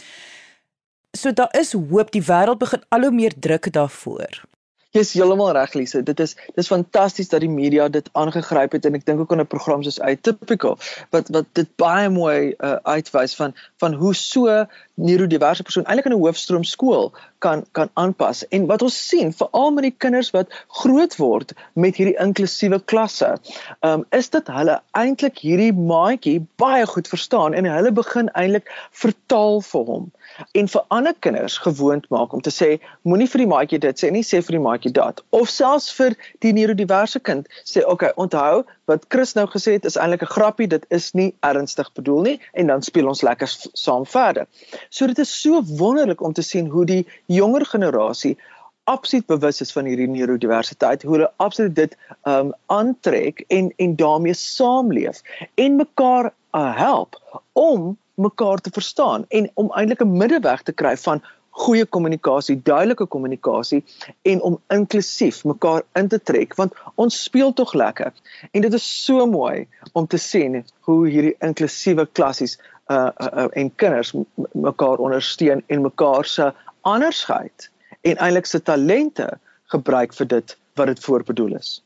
So 1.17 1.31
daar 1.31 1.53
is 1.59 1.73
hoop 1.73 2.11
die 2.11 2.23
wêreld 2.23 2.59
begin 2.59 2.83
al 2.89 3.01
hoe 3.01 3.11
meer 3.11 3.33
druk 3.39 3.71
daarvoor. 3.71 4.43
Jy's 4.91 5.13
heeltemal 5.15 5.53
reg 5.55 5.71
Lise. 5.79 6.01
Dit 6.03 6.19
is 6.19 6.33
dis 6.57 6.67
fantasties 6.67 7.29
dat 7.31 7.39
die 7.39 7.49
media 7.49 7.85
dit 7.87 8.09
aangegryp 8.19 8.73
het 8.75 8.87
en 8.89 8.97
ek 8.97 9.05
dink 9.07 9.21
ook 9.23 9.31
in 9.31 9.39
'n 9.39 9.47
program 9.47 9.83
soos 9.87 10.01
Atypical 10.03 10.75
wat 11.15 11.29
wat 11.31 11.47
dit 11.55 11.69
baie 11.79 12.09
mooi 12.11 12.51
uh, 12.51 12.75
uitwys 12.83 13.35
van 13.39 13.55
van 13.79 13.95
hoe 14.01 14.11
so 14.13 14.65
neurodiverse 14.99 15.63
persoon 15.63 15.87
eintlik 15.87 16.11
in 16.11 16.17
'n 16.17 16.23
hoofstroom 16.25 16.67
skool 16.67 17.13
kan 17.39 17.63
kan 17.71 17.89
aanpas. 17.93 18.43
En 18.51 18.67
wat 18.67 18.81
ons 18.81 18.97
sien, 19.07 19.31
veral 19.33 19.71
met 19.71 19.87
die 19.87 19.95
kinders 19.97 20.31
wat 20.35 20.51
groot 20.67 21.15
word 21.15 21.55
met 21.73 21.95
hierdie 21.95 22.19
inklusiewe 22.19 22.83
klasse, 22.83 23.37
um, 23.79 24.03
is 24.11 24.29
dit 24.29 24.47
hulle 24.47 24.81
eintlik 24.91 25.39
hierdie 25.39 25.73
maatjie 25.73 26.43
baie 26.59 26.85
goed 26.85 27.07
verstaan 27.07 27.53
en 27.53 27.65
hulle 27.65 27.91
begin 27.91 28.27
eintlik 28.35 28.67
vertaal 28.91 29.61
vir 29.61 29.85
hom 29.85 30.11
en 30.53 30.67
vir 30.67 30.85
ander 30.97 31.15
kinders 31.19 31.57
gewoond 31.57 32.09
maak 32.09 32.33
om 32.33 32.41
te 32.41 32.53
sê 32.53 32.69
moenie 33.07 33.29
vir 33.33 33.43
die 33.43 33.49
maatjie 33.53 33.79
dit 33.79 34.03
sê 34.03 34.11
nie 34.11 34.23
sê 34.27 34.41
vir 34.45 34.57
die 34.57 34.63
maatjie 34.67 34.93
dat 34.97 35.23
of 35.29 35.49
selfs 35.49 35.91
vir 35.97 36.15
die 36.45 36.53
neurodiverse 36.57 37.19
kind 37.19 37.49
sê 37.73 37.85
okay 37.93 38.11
onthou 38.15 38.63
wat 38.91 39.07
Chris 39.13 39.35
nou 39.35 39.47
gesê 39.51 39.77
het 39.77 39.85
is 39.85 39.97
eintlik 39.97 40.23
'n 40.27 40.33
grappie 40.35 40.67
dit 40.67 40.85
is 40.89 41.11
nie 41.13 41.33
ernstig 41.41 41.91
bedoel 41.93 42.21
nie 42.21 42.37
en 42.53 42.67
dan 42.67 42.81
speel 42.81 43.07
ons 43.07 43.21
lekker 43.21 43.49
saam 43.73 44.05
verder. 44.05 44.47
So 44.89 45.07
dit 45.07 45.19
is 45.19 45.41
so 45.41 45.61
wonderlik 45.61 46.21
om 46.21 46.33
te 46.33 46.41
sien 46.41 46.67
hoe 46.67 46.85
die 46.85 47.05
jonger 47.25 47.65
generasie 47.65 48.37
absoluut 48.83 49.25
bewus 49.25 49.61
is 49.61 49.71
van 49.71 49.85
hierdie 49.85 50.09
neurodiversiteit, 50.09 51.03
hoe 51.03 51.15
hulle 51.15 51.31
absoluut 51.37 51.75
dit 51.75 51.97
um 52.27 52.53
aantrek 52.65 53.43
en 53.47 53.71
en 53.77 53.95
daarmee 53.95 54.33
saamleef 54.33 55.21
en 55.55 55.75
mekaar 55.75 56.33
uh, 56.51 56.77
help 56.77 57.19
om 57.53 57.97
mekaar 58.21 58.61
te 58.63 58.73
verstaan 58.73 59.25
en 59.29 59.49
om 59.53 59.71
eintlik 59.77 60.01
'n 60.05 60.17
middeweg 60.17 60.63
te 60.63 60.73
kry 60.73 60.95
van 60.97 61.21
goeie 61.51 61.85
kommunikasie, 61.85 62.55
duidelike 62.63 63.05
kommunikasie 63.11 63.81
en 64.21 64.41
om 64.47 64.57
inklusief 64.73 65.43
mekaar 65.43 65.83
in 65.99 66.07
te 66.07 66.19
trek 66.19 66.55
want 66.59 66.75
ons 66.95 67.23
speel 67.23 67.53
tog 67.53 67.73
lekker. 67.73 68.13
En 68.51 68.61
dit 68.61 68.73
is 68.73 68.87
so 69.05 69.25
mooi 69.27 69.67
om 69.93 70.07
te 70.07 70.17
sien 70.17 70.61
hoe 70.87 70.99
hierdie 71.07 71.35
inklusiewe 71.43 72.07
klassies 72.11 72.57
uh, 72.87 73.09
uh, 73.09 73.27
uh 73.43 73.47
en 73.51 73.75
kinders 73.75 74.13
mekaar 74.53 75.03
ondersteun 75.03 75.63
en 75.67 75.81
mekaar 75.81 76.25
se 76.25 76.51
andersheid 76.81 77.69
en 78.01 78.17
eintlik 78.17 78.45
se 78.45 78.61
talente 78.63 79.29
gebruik 79.73 80.13
vir 80.13 80.27
dit 80.27 80.57
wat 80.75 80.87
dit 80.87 81.03
voorbedoel 81.03 81.55
is. 81.59 81.81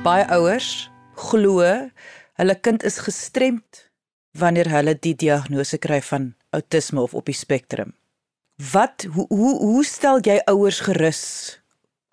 Baie 0.00 0.24
ouers 0.32 0.88
glo 1.20 1.60
hulle 2.40 2.54
kind 2.64 2.84
is 2.88 2.94
gestremd 3.04 3.80
wanneer 4.40 4.70
hulle 4.72 4.94
die 4.96 5.12
diagnose 5.22 5.76
kry 5.76 5.98
van 6.06 6.30
outisme 6.56 7.02
of 7.02 7.12
op 7.14 7.26
die 7.28 7.36
spektrum. 7.36 7.92
Wat 8.72 9.04
hoe 9.14 9.26
hoe 9.28 9.52
hoe 9.60 9.84
stel 9.84 10.22
jy 10.24 10.38
ouers 10.48 10.80
gerus? 10.86 11.20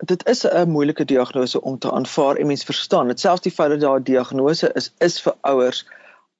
Dit 0.04 0.26
is 0.28 0.44
'n 0.44 0.68
moeilike 0.68 1.04
diagnose 1.04 1.60
om 1.60 1.78
te 1.78 1.92
aanvaar 1.92 2.36
en 2.36 2.46
mens 2.46 2.64
verstaan 2.64 3.08
dit 3.08 3.20
selfs 3.20 3.46
die 3.46 3.52
feit 3.52 3.70
dat 3.70 3.80
daar 3.80 4.00
'n 4.00 4.10
diagnose 4.12 4.70
is 4.74 4.92
is 4.98 5.20
vir 5.20 5.34
ouers 5.40 5.86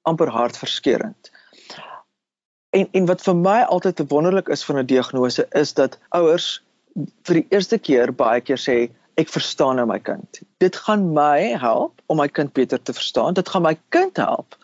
amper 0.01 0.29
hartverskeurende. 0.29 1.33
En 2.69 2.87
en 2.91 3.05
wat 3.05 3.21
vir 3.21 3.35
my 3.35 3.61
altyd 3.61 4.05
wonderlik 4.07 4.47
is 4.47 4.63
van 4.63 4.77
'n 4.77 4.85
diagnose 4.85 5.47
is 5.51 5.73
dat 5.73 5.97
ouers 6.09 6.61
vir 7.23 7.33
die 7.33 7.47
eerste 7.49 7.77
keer 7.77 8.13
baie 8.13 8.41
keer 8.41 8.61
sê 8.69 8.89
ek 9.19 9.31
verstaan 9.33 9.79
nou 9.79 9.85
my 9.89 9.99
kind. 9.99 10.41
Dit 10.63 10.77
gaan 10.85 11.09
my 11.15 11.57
help 11.59 12.01
om 12.07 12.19
my 12.21 12.27
kind 12.27 12.53
beter 12.55 12.81
te 12.81 12.95
verstaan. 12.95 13.35
Dit 13.37 13.49
gaan 13.49 13.65
my 13.65 13.75
kind 13.95 14.17
help 14.17 14.55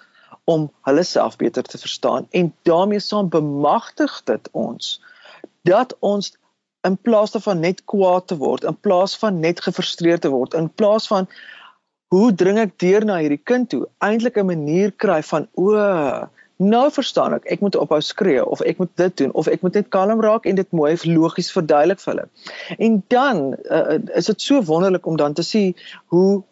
om 0.46 0.70
hulle 0.88 1.04
self 1.04 1.38
beter 1.42 1.66
te 1.66 1.78
verstaan 1.82 2.28
en 2.32 2.54
daarmee 2.70 3.02
saam 3.02 3.30
bemagtig 3.34 4.22
dit 4.30 4.50
ons 4.52 5.02
dat 5.66 5.96
ons 6.06 6.36
in 6.86 6.98
plaas 7.02 7.34
daarvan 7.34 7.60
net 7.60 7.82
kwaad 7.90 8.28
te 8.30 8.38
word, 8.38 8.64
in 8.64 8.78
plaas 8.78 9.16
van 9.18 9.40
net 9.42 9.62
gefrustreerd 9.66 10.22
te 10.22 10.30
word, 10.30 10.54
in 10.54 10.70
plaas 10.70 11.08
van 11.10 11.26
hoe 12.14 12.30
dring 12.38 12.60
ek 12.62 12.76
deur 12.82 13.06
na 13.10 13.18
hierdie 13.24 13.42
kind 13.42 13.72
toe, 13.72 13.88
eintlik 14.06 14.38
'n 14.38 14.46
manier 14.52 14.94
kry 14.94 15.22
van 15.32 15.48
o, 15.58 15.74
Nou 16.58 16.86
verstaan 16.92 17.34
ek, 17.36 17.46
ek 17.52 17.60
moet 17.60 17.76
ophou 17.76 18.00
skree 18.02 18.44
of 18.46 18.62
ek 18.64 18.78
moet 18.80 18.92
dit 18.96 19.18
doen 19.18 19.32
of 19.36 19.48
ek 19.52 19.64
moet 19.66 19.76
net 19.76 19.90
kalm 19.92 20.22
raak 20.24 20.46
en 20.48 20.56
dit 20.56 20.72
mooi 20.72 20.94
logies 21.04 21.52
verduidelik 21.52 22.00
vir 22.00 22.14
hulle. 22.14 22.28
En 22.80 23.00
dan 23.12 23.42
uh, 23.68 23.98
is 24.16 24.32
dit 24.32 24.42
so 24.42 24.62
wonderlik 24.64 25.06
om 25.06 25.18
dan 25.20 25.36
te 25.36 25.44
sien 25.44 25.76
hoe 26.16 26.44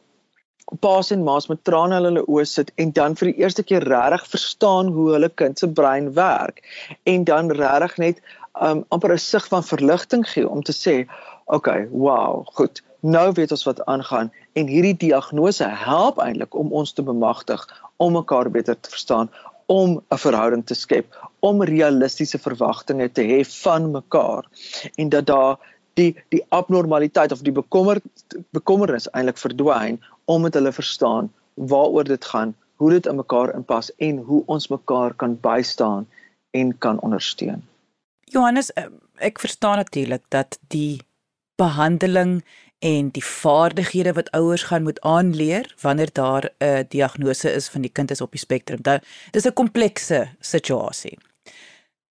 paas 0.83 1.11
en 1.11 1.23
maas 1.23 1.47
met 1.47 1.63
trane 1.63 1.95
in 1.95 2.07
hulle 2.09 2.23
oë 2.27 2.45
sit 2.47 2.71
en 2.75 2.91
dan 2.91 3.15
vir 3.15 3.31
die 3.31 3.43
eerste 3.43 3.63
keer 3.63 3.83
regtig 3.87 4.27
verstaan 4.35 4.91
hoe 4.95 5.11
hulle 5.13 5.29
kind 5.41 5.59
se 5.59 5.69
brein 5.71 6.11
werk 6.17 6.63
en 7.07 7.23
dan 7.23 7.51
regtig 7.51 7.97
net 8.03 8.21
um, 8.61 8.83
amper 8.89 9.13
'n 9.13 9.19
sig 9.19 9.47
van 9.47 9.63
verligting 9.63 10.27
gee 10.27 10.49
om 10.49 10.63
te 10.63 10.75
sê, 10.75 11.07
"Oké, 11.45 11.55
okay, 11.55 11.87
wow, 11.91 12.45
goed. 12.45 12.83
Nou 12.99 13.31
weet 13.31 13.51
ons 13.51 13.63
wat 13.63 13.85
aangaan 13.85 14.31
en 14.53 14.67
hierdie 14.67 14.97
diagnose 14.97 15.67
help 15.67 16.17
eintlik 16.17 16.55
om 16.55 16.71
ons 16.71 16.93
te 16.93 17.03
bemagtig 17.03 17.67
om 17.97 18.13
mekaar 18.13 18.49
beter 18.51 18.79
te 18.79 18.89
verstaan, 18.89 19.29
om 19.65 20.01
'n 20.11 20.17
verhouding 20.17 20.65
te 20.65 20.73
skep, 20.73 21.07
om 21.39 21.63
realistiese 21.63 22.39
verwagtinge 22.39 23.11
te 23.11 23.21
hê 23.21 23.43
van 23.63 23.91
mekaar 23.91 24.43
en 24.95 25.09
dat 25.09 25.25
daar 25.25 25.57
die 25.93 26.15
die 26.29 26.43
abnormaliteit 26.49 27.31
of 27.31 27.41
die 27.41 27.51
bekommer 27.51 28.01
bekommernis 28.49 29.09
eintlik 29.11 29.37
verdwyn 29.37 29.99
om 30.25 30.41
met 30.41 30.53
hulle 30.53 30.71
verstaan 30.71 31.31
waaroor 31.53 32.03
dit 32.03 32.25
gaan, 32.25 32.55
hoe 32.75 32.89
dit 32.89 33.05
in 33.05 33.15
mekaar 33.15 33.53
inpas 33.55 33.91
en 33.97 34.17
hoe 34.17 34.43
ons 34.45 34.67
mekaar 34.67 35.13
kan 35.13 35.37
bystaan 35.41 36.07
en 36.51 36.77
kan 36.77 36.99
ondersteun. 36.99 37.63
Johannes, 38.33 38.71
eh, 38.73 38.85
ek 39.17 39.39
verstaan 39.39 39.77
natuurlik 39.77 40.23
dat 40.29 40.59
die 40.67 41.01
behandeling 41.55 42.43
en 42.83 43.09
die 43.15 43.23
vaardighede 43.23 44.11
wat 44.17 44.31
ouers 44.35 44.65
gaan 44.67 44.83
moet 44.83 44.99
aanleer 45.07 45.69
wanneer 45.81 46.09
daar 46.11 46.49
'n 46.59 46.85
diagnose 46.89 47.51
is 47.51 47.69
van 47.69 47.81
die 47.81 47.91
kind 47.91 48.11
is 48.11 48.21
op 48.21 48.31
die 48.31 48.39
spektrum. 48.39 48.81
Dit 48.81 49.01
is 49.31 49.45
'n 49.45 49.53
komplekse 49.53 50.27
situasie. 50.39 51.17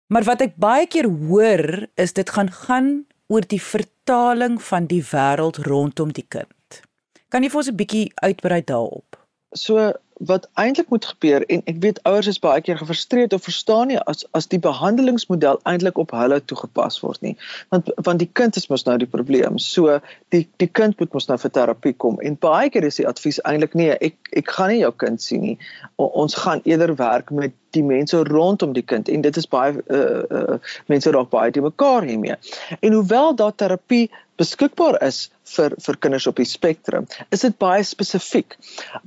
Maar 0.07 0.23
wat 0.23 0.41
ek 0.41 0.55
baie 0.55 0.87
keer 0.87 1.09
hoor 1.09 1.87
is 1.95 2.13
dit 2.13 2.29
gaan 2.29 2.51
gaan 2.51 3.05
oor 3.27 3.41
die 3.47 3.61
vertaling 3.61 4.61
van 4.61 4.85
die 4.85 5.03
wêreld 5.03 5.57
rondom 5.57 6.11
die 6.11 6.25
kind. 6.27 6.81
Kan 7.29 7.43
jy 7.43 7.49
vir 7.49 7.57
ons 7.57 7.69
'n 7.69 7.75
bietjie 7.75 8.11
uitbrei 8.15 8.63
daarop? 8.63 9.17
So 9.53 9.93
wat 10.19 10.49
eintlik 10.53 10.89
moet 10.89 11.05
gebeur 11.05 11.45
en 11.47 11.61
ek 11.71 11.77
weet 11.83 11.99
ouers 12.03 12.27
is 12.27 12.39
baie 12.43 12.61
keer 12.61 12.77
gefrustreerd 12.77 13.33
of 13.33 13.43
verstaan 13.47 13.87
nie 13.87 13.99
as 14.11 14.25
as 14.35 14.49
die 14.51 14.59
behandelingsmodel 14.59 15.61
eintlik 15.69 15.97
op 16.01 16.11
hulle 16.11 16.41
toegepas 16.51 16.99
word 17.03 17.21
nie. 17.23 17.35
Want 17.71 17.91
want 18.07 18.19
die 18.19 18.29
kind 18.41 18.59
is 18.59 18.67
mos 18.67 18.83
nou 18.87 18.97
die 18.99 19.07
probleem. 19.07 19.59
So 19.63 19.99
die 20.35 20.43
die 20.59 20.67
kind 20.67 20.99
moet 20.99 21.15
mos 21.15 21.29
nou 21.31 21.39
vir 21.39 21.53
terapie 21.55 21.95
kom. 21.95 22.19
En 22.19 22.35
baie 22.35 22.69
keer 22.69 22.89
is 22.89 22.99
die 22.99 23.07
advies 23.07 23.39
eintlik 23.47 23.77
nee 23.79 23.95
ek 23.95 24.17
ek 24.43 24.51
gaan 24.57 24.73
nie 24.73 24.81
jou 24.83 24.91
kind 25.05 25.23
sien 25.23 25.45
nie. 25.45 25.57
O, 25.95 26.11
ons 26.23 26.35
gaan 26.35 26.61
eerder 26.67 26.95
werk 26.99 27.31
met 27.31 27.55
die 27.77 27.83
mense 27.85 28.23
rondom 28.27 28.73
die 28.73 28.83
kind. 28.83 29.09
En 29.09 29.21
dit 29.21 29.37
is 29.37 29.47
baie 29.47 29.77
uh, 29.87 30.23
uh, 30.29 30.57
mense 30.91 31.11
raak 31.15 31.29
baie 31.31 31.51
te 31.51 31.63
mekaar 31.63 32.03
hiermee. 32.03 32.35
En 32.79 32.93
hoewel 32.97 33.35
daar 33.35 33.55
terapie 33.55 34.09
beskikbaar 34.39 34.97
is 35.05 35.27
vir 35.49 35.73
vir 35.81 35.97
kinders 36.03 36.27
op 36.29 36.37
die 36.39 36.47
spektrum, 36.47 37.07
is 37.33 37.43
dit 37.45 37.55
baie 37.61 37.83
spesifiek 37.87 38.55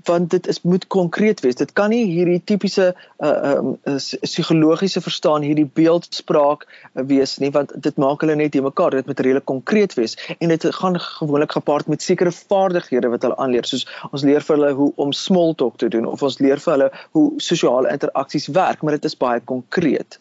want 0.08 0.32
dit 0.34 0.48
is 0.50 0.60
moet 0.66 0.84
konkreet 0.92 1.42
wees. 1.44 1.58
Dit 1.60 1.72
kan 1.78 1.92
nie 1.94 2.04
hierdie 2.10 2.40
tipiese 2.50 2.92
uh 3.22 3.32
um 3.52 3.72
psigologiese 3.86 5.02
verstaan 5.04 5.46
hierdie 5.46 5.68
beeldspraak 5.78 6.66
uh, 6.66 7.04
wees 7.08 7.38
nie 7.42 7.52
want 7.54 7.72
dit 7.86 8.00
maak 8.02 8.24
hulle 8.24 8.36
net 8.38 8.52
te 8.52 8.62
mekaar. 8.64 8.96
Dit 8.98 9.08
moet 9.10 9.24
redelik 9.24 9.48
konkreet 9.48 9.96
wees 9.98 10.16
en 10.38 10.52
dit 10.52 10.68
gaan 10.80 10.98
gewoonlik 11.00 11.56
gepaard 11.58 11.88
met 11.88 12.02
sekere 12.02 12.34
vaardighede 12.34 13.12
wat 13.12 13.26
hulle 13.26 13.38
aanleer 13.42 13.68
soos 13.68 13.86
ons 14.10 14.26
leer 14.26 14.44
vir 14.44 14.56
hulle 14.56 14.72
hoe 14.78 14.92
om 15.06 15.16
small 15.16 15.54
talk 15.54 15.78
te 15.78 15.88
doen 15.92 16.06
of 16.06 16.22
ons 16.22 16.40
leer 16.44 16.60
vir 16.60 16.76
hulle 16.76 16.90
hoe 17.16 17.26
sosiale 17.40 17.92
interaksies 17.92 18.50
werk, 18.52 18.82
maar 18.82 18.98
dit 18.98 19.08
is 19.08 19.18
baie 19.18 19.40
konkreet. 19.40 20.18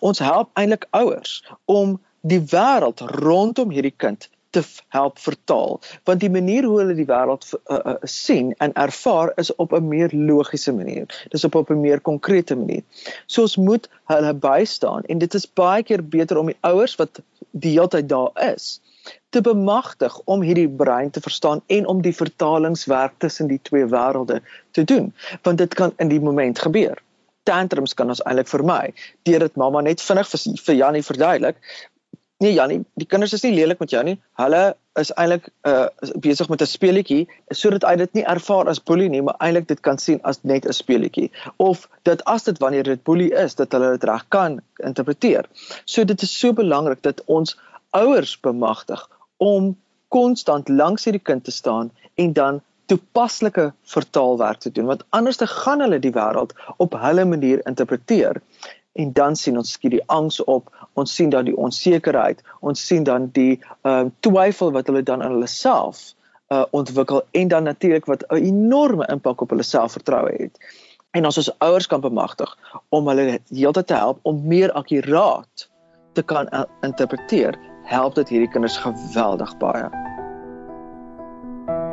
Ons 0.00 0.22
help 0.24 0.50
eintlik 0.58 0.86
ouers 0.96 1.40
om 1.66 1.98
die 2.20 2.40
wêreld 2.52 3.00
rondom 3.20 3.72
hierdie 3.72 3.96
kind 3.96 4.28
te 4.50 4.62
help 4.88 5.18
vertaal. 5.18 5.80
Want 6.04 6.20
die 6.20 6.30
manier 6.30 6.64
hoe 6.64 6.78
hulle 6.80 6.94
die 6.94 7.06
wêreld 7.06 7.46
uh, 7.54 7.78
uh, 7.78 7.94
sien 8.02 8.54
en 8.58 8.72
ervaar 8.72 9.32
is 9.36 9.54
op 9.54 9.72
'n 9.72 9.88
meer 9.88 10.10
logiese 10.12 10.72
manier. 10.72 11.26
Dis 11.28 11.44
op 11.44 11.54
op 11.54 11.70
'n 11.70 11.80
meer 11.80 12.00
konkrete 12.00 12.56
manier. 12.56 12.82
So 13.26 13.42
ons 13.42 13.56
moet 13.56 13.88
hulle 14.04 14.34
bystaan 14.34 15.02
en 15.04 15.18
dit 15.18 15.34
is 15.34 15.52
baie 15.52 15.82
keer 15.82 16.08
beter 16.08 16.38
om 16.38 16.46
die 16.46 16.58
ouers 16.60 16.96
wat 16.96 17.22
die 17.50 17.70
hele 17.70 17.88
tyd 17.88 18.08
daar 18.08 18.52
is 18.54 18.80
te 19.30 19.40
bemagtig 19.40 20.20
om 20.24 20.42
hierdie 20.42 20.68
brein 20.68 21.10
te 21.10 21.20
verstaan 21.20 21.62
en 21.66 21.86
om 21.86 22.02
die 22.02 22.14
vertalingswerk 22.14 23.12
tussen 23.18 23.46
die 23.46 23.60
twee 23.62 23.86
wêrelde 23.86 24.40
te 24.70 24.84
doen. 24.84 25.14
Want 25.42 25.58
dit 25.58 25.74
kan 25.74 25.92
in 25.96 26.08
die 26.08 26.20
moment 26.20 26.58
gebeur. 26.58 26.98
Tantrums 27.42 27.94
kan 27.94 28.08
ons 28.08 28.22
eintlik 28.22 28.48
vermy 28.48 28.92
deur 29.22 29.38
dit 29.38 29.56
mamma 29.56 29.80
net 29.80 30.02
vinnig 30.02 30.28
vir, 30.28 30.74
Jannie 30.74 31.02
verduidelik 31.02 31.56
nee 32.40 32.52
Jannie 32.56 32.80
die 33.00 33.06
kinders 33.06 33.34
is 33.36 33.44
nie 33.44 33.52
lelik 33.54 33.80
met 33.82 33.92
jou 33.92 34.02
nie. 34.06 34.16
Hulle 34.40 34.62
is 35.00 35.12
eintlik 35.20 35.48
uh, 35.68 35.86
besig 36.24 36.48
met 36.48 36.62
'n 36.62 36.70
speletjie 36.70 37.20
sodat 37.50 37.84
hy 37.88 37.96
dit 38.00 38.14
nie 38.18 38.24
ervaar 38.34 38.68
as 38.72 38.82
boelie 38.90 39.08
nie 39.08 39.22
maar 39.22 39.38
eintlik 39.38 39.68
dit 39.68 39.80
kan 39.80 39.98
sien 39.98 40.20
as 40.22 40.40
net 40.42 40.66
'n 40.66 40.72
speletjie 40.72 41.30
of 41.56 41.88
dat 42.08 42.24
as 42.24 42.48
dit 42.48 42.58
wanneer 42.58 42.84
dit 42.84 43.02
boelie 43.04 43.32
is 43.44 43.54
dat 43.54 43.72
hulle 43.72 43.90
dit 43.96 44.04
reg 44.04 44.24
kan 44.28 44.60
interpreteer. 44.84 45.44
So 45.84 46.04
dit 46.04 46.22
is 46.22 46.38
so 46.38 46.52
belangrik 46.52 47.02
dat 47.02 47.22
ons 47.26 47.56
ouers 47.90 48.40
bemagtig 48.40 49.08
om 49.36 49.76
konstant 50.08 50.68
langs 50.68 51.04
hierdie 51.04 51.22
kind 51.22 51.44
te 51.44 51.50
staan 51.50 51.90
en 52.14 52.32
dan 52.32 52.60
toepaslike 52.90 53.72
vertaalwerk 53.94 54.58
te 54.58 54.72
doen 54.72 54.86
want 54.90 55.04
anders 55.10 55.36
te 55.36 55.46
gaan 55.46 55.80
hulle 55.84 55.98
die 56.02 56.14
wêreld 56.16 56.54
op 56.76 56.96
hulle 57.04 57.24
manier 57.24 57.62
interpreteer 57.70 58.42
en 58.92 59.12
dan 59.12 59.36
sien 59.36 59.56
ons 59.56 59.72
skiet 59.72 59.90
die 59.90 60.06
angs 60.06 60.40
op. 60.44 60.70
Ons 60.98 61.14
sien 61.14 61.30
dan 61.30 61.44
die 61.44 61.56
onsekerheid. 61.56 62.42
Ons 62.60 62.86
sien 62.86 63.04
dan 63.04 63.30
die 63.32 63.60
ehm 63.82 64.10
uh, 64.10 64.12
twyfel 64.20 64.72
wat 64.72 64.86
hulle 64.86 65.02
dan 65.02 65.22
in 65.22 65.30
hulle 65.36 65.46
self 65.46 66.14
uh, 66.50 66.64
ontwikkel 66.70 67.22
en 67.30 67.48
dan 67.48 67.62
natuurlik 67.62 68.06
wat 68.06 68.24
'n 68.28 68.34
enorme 68.34 69.06
impak 69.06 69.40
op 69.40 69.50
hulle 69.50 69.62
selfvertroue 69.62 70.34
het. 70.38 70.58
En 71.10 71.24
ons 71.24 71.38
as 71.38 71.58
ouers 71.58 71.86
kan 71.86 72.00
bemagtig 72.00 72.58
om 72.88 73.08
hulle 73.08 73.40
heeltyd 73.48 73.86
te 73.86 73.94
help 73.94 74.18
om 74.22 74.46
meer 74.46 74.72
akkuraat 74.72 75.68
te 76.12 76.22
kan 76.22 76.46
uh, 76.54 76.62
interpreteer 76.80 77.58
help 77.82 78.14
dit 78.14 78.28
hierdie 78.28 78.50
kinders 78.50 78.76
geweldig 78.76 79.56
baie. 79.58 79.88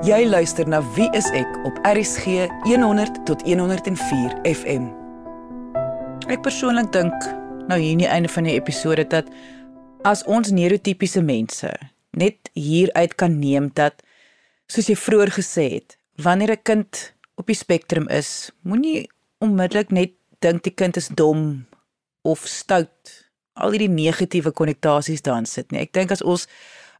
Jy 0.06 0.28
luister 0.30 0.68
na 0.68 0.82
Wie 0.94 1.10
is 1.18 1.32
ek 1.32 1.58
op 1.66 1.80
RSG 1.82 2.46
100 2.64 3.26
tot 3.26 3.42
104 3.42 4.40
FM. 4.44 5.07
Ek 6.28 6.42
persoonlik 6.44 6.90
dink 6.92 7.16
nou 7.72 7.78
hier 7.80 7.94
in 7.96 8.02
die 8.02 8.10
einde 8.12 8.28
van 8.28 8.44
die 8.44 8.58
episode 8.58 9.06
dat 9.08 9.30
as 10.04 10.26
ons 10.28 10.50
neurotipiese 10.52 11.22
mense 11.24 11.70
net 12.20 12.50
hieruit 12.52 13.14
kan 13.16 13.38
neem 13.40 13.70
dat 13.80 14.04
soos 14.68 14.90
jy 14.92 14.98
vroeër 15.00 15.32
gesê 15.38 15.66
het, 15.78 15.96
wanneer 16.20 16.52
'n 16.52 16.64
kind 16.68 17.14
op 17.40 17.48
die 17.48 17.56
spektrum 17.56 18.10
is, 18.12 18.52
moenie 18.68 19.08
onmiddellik 19.40 19.92
net 19.92 20.12
dink 20.44 20.64
die 20.64 20.76
kind 20.76 20.98
is 20.98 21.08
dom 21.08 21.66
of 22.24 22.44
stout. 22.44 23.32
Al 23.56 23.72
hierdie 23.72 23.90
negatiewe 23.90 24.52
konnotasies 24.52 25.22
daarin 25.22 25.46
sit 25.46 25.72
nie. 25.72 25.80
Ek 25.80 25.94
dink 25.94 26.12
as 26.12 26.22
ons 26.22 26.48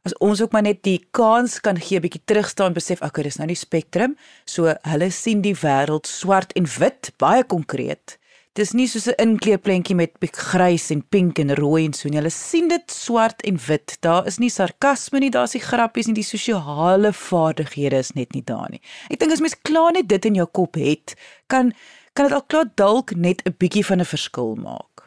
as 0.04 0.14
ons 0.20 0.40
ook 0.40 0.52
maar 0.52 0.62
net 0.62 0.82
die 0.82 1.06
kans 1.10 1.60
kan 1.60 1.76
gee 1.76 2.00
bietjie 2.00 2.22
terugstaan 2.24 2.72
besef 2.72 3.02
okay 3.02 3.22
dis 3.22 3.36
nou 3.36 3.46
die 3.46 3.54
spektrum 3.54 4.16
so 4.46 4.74
hulle 4.82 5.10
sien 5.10 5.42
die 5.42 5.54
wêreld 5.54 6.06
swart 6.06 6.52
en 6.52 6.64
wit 6.78 7.12
baie 7.18 7.44
konkreet 7.44 8.16
dis 8.58 8.74
nie 8.74 8.88
soos 8.90 9.06
'n 9.06 9.18
inkleedprentjie 9.22 9.94
met 9.96 10.12
grys 10.20 10.90
en 10.90 11.02
pink 11.02 11.38
en 11.38 11.54
rooi 11.54 11.84
en 11.86 11.92
so 11.94 12.08
nie. 12.08 12.18
Hulle 12.18 12.30
sien 12.30 12.68
dit 12.68 12.90
swart 12.90 13.42
en 13.42 13.58
wit. 13.68 13.96
Daar 14.00 14.26
is 14.26 14.38
nie 14.38 14.50
sarkasme 14.50 15.20
nie 15.20 15.30
daar's 15.30 15.54
nie 15.54 15.62
grappies 15.62 16.06
nie. 16.06 16.14
Die 16.14 16.26
sosiale 16.26 17.12
vaardighede 17.12 17.98
is 17.98 18.14
net 18.14 18.34
nie 18.34 18.42
daar 18.42 18.68
nie. 18.70 18.80
Ek 19.10 19.20
dink 19.20 19.32
as 19.32 19.40
mens 19.40 19.56
klaar 19.62 19.92
net 19.92 20.08
dit 20.08 20.24
in 20.24 20.34
jou 20.34 20.46
kop 20.46 20.74
het 20.74 21.14
kan 21.46 21.72
kan 22.14 22.26
dit 22.26 22.34
al 22.34 22.42
klaar 22.42 22.70
dalk 22.74 23.14
net 23.14 23.42
'n 23.46 23.54
bietjie 23.58 23.86
van 23.86 24.00
'n 24.00 24.04
verskil 24.04 24.56
maak. 24.56 24.98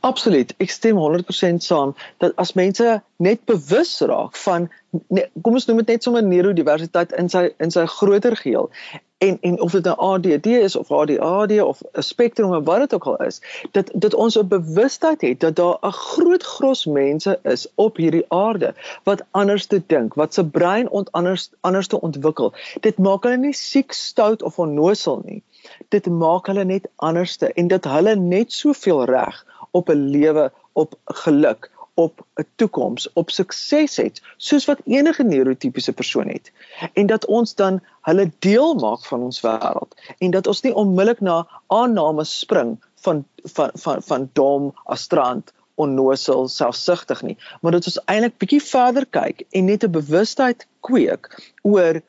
Absoluut. 0.00 0.54
Ek 0.62 0.70
stem 0.70 0.96
100% 0.96 1.62
saam 1.62 1.94
dat 2.18 2.32
as 2.36 2.52
mense 2.52 3.02
net 3.16 3.44
bewus 3.44 4.00
raak 4.00 4.36
van 4.36 4.68
nee, 5.08 5.26
kom 5.42 5.58
ons 5.58 5.66
noem 5.66 5.82
dit 5.82 5.94
net 5.94 6.06
sommer 6.06 6.22
neurodiversiteit 6.22 7.12
in 7.12 7.28
sy 7.32 7.48
in 7.58 7.74
sy 7.74 7.86
groter 7.86 8.36
geheel 8.36 8.70
en 9.18 9.38
en 9.40 9.60
of 9.60 9.72
dit 9.72 9.86
'n 9.86 9.88
nou 9.88 9.98
ADD 9.98 10.46
is 10.46 10.76
of 10.76 10.90
ADHD 10.90 11.62
of 11.62 11.82
'n 11.92 12.02
spektrum 12.02 12.54
of 12.54 12.64
wat 12.64 12.78
dit 12.78 12.94
ook 12.94 13.06
al 13.06 13.16
is, 13.16 13.40
dat 13.70 13.90
dat 13.94 14.14
ons 14.14 14.38
'n 14.38 14.48
bewustheid 14.48 15.20
het 15.20 15.40
dat 15.40 15.56
daar 15.56 15.78
'n 15.80 15.92
groot 15.92 16.42
gros 16.42 16.84
mense 16.84 17.38
is 17.42 17.68
op 17.74 17.96
hierdie 17.96 18.24
aarde 18.28 18.74
wat 19.02 19.24
anders 19.30 19.66
te 19.66 19.82
dink, 19.86 20.14
wat 20.14 20.34
se 20.34 20.44
brein 20.44 20.90
ont 20.90 21.12
anders 21.12 21.50
anders 21.60 21.86
te 21.86 22.00
ontwikkel. 22.00 22.52
Dit 22.80 22.98
maak 22.98 23.22
hulle 23.22 23.36
nie 23.36 23.52
siek, 23.52 23.92
stout 23.92 24.42
of 24.42 24.58
onnosel 24.58 25.22
nie. 25.24 25.42
Dit 25.88 26.06
maak 26.06 26.46
hulle 26.46 26.64
net 26.64 26.88
anderste 26.96 27.52
en 27.52 27.68
dat 27.68 27.84
hulle 27.84 28.14
net 28.16 28.52
soveel 28.52 29.04
reg 29.04 29.46
op 29.70 29.88
'n 29.88 30.08
lewe 30.10 30.52
op 30.72 30.94
geluk 31.04 31.70
op 31.96 32.26
'n 32.34 32.46
toekoms 32.54 33.12
op 33.12 33.30
sukses 33.30 33.96
het 33.96 34.22
soos 34.36 34.64
wat 34.64 34.80
enige 34.84 35.24
neurotipiese 35.24 35.92
persoon 35.92 36.28
het. 36.28 36.52
En 36.92 37.06
dat 37.06 37.26
ons 37.26 37.54
dan 37.54 37.80
hulle 38.00 38.30
deel 38.38 38.74
maak 38.74 39.04
van 39.04 39.22
ons 39.22 39.40
wêreld. 39.40 39.92
En 40.18 40.30
dat 40.30 40.46
ons 40.46 40.60
nie 40.60 40.74
onmiddellik 40.74 41.20
na 41.20 41.48
aannames 41.66 42.38
spring 42.38 42.84
van 42.94 43.24
van 43.44 43.70
van 43.74 44.02
van 44.02 44.30
dom 44.32 44.74
astrant 44.84 45.52
onnosel 45.74 46.48
selfsugtig 46.48 47.22
nie. 47.22 47.36
Maar 47.60 47.72
dat 47.72 47.86
ons 47.86 48.04
eintlik 48.04 48.36
bietjie 48.38 48.62
verder 48.62 49.06
kyk 49.06 49.44
en 49.50 49.64
net 49.64 49.84
'n 49.84 49.90
bewustheid 49.90 50.66
kweek 50.80 51.52
oor 51.62 52.00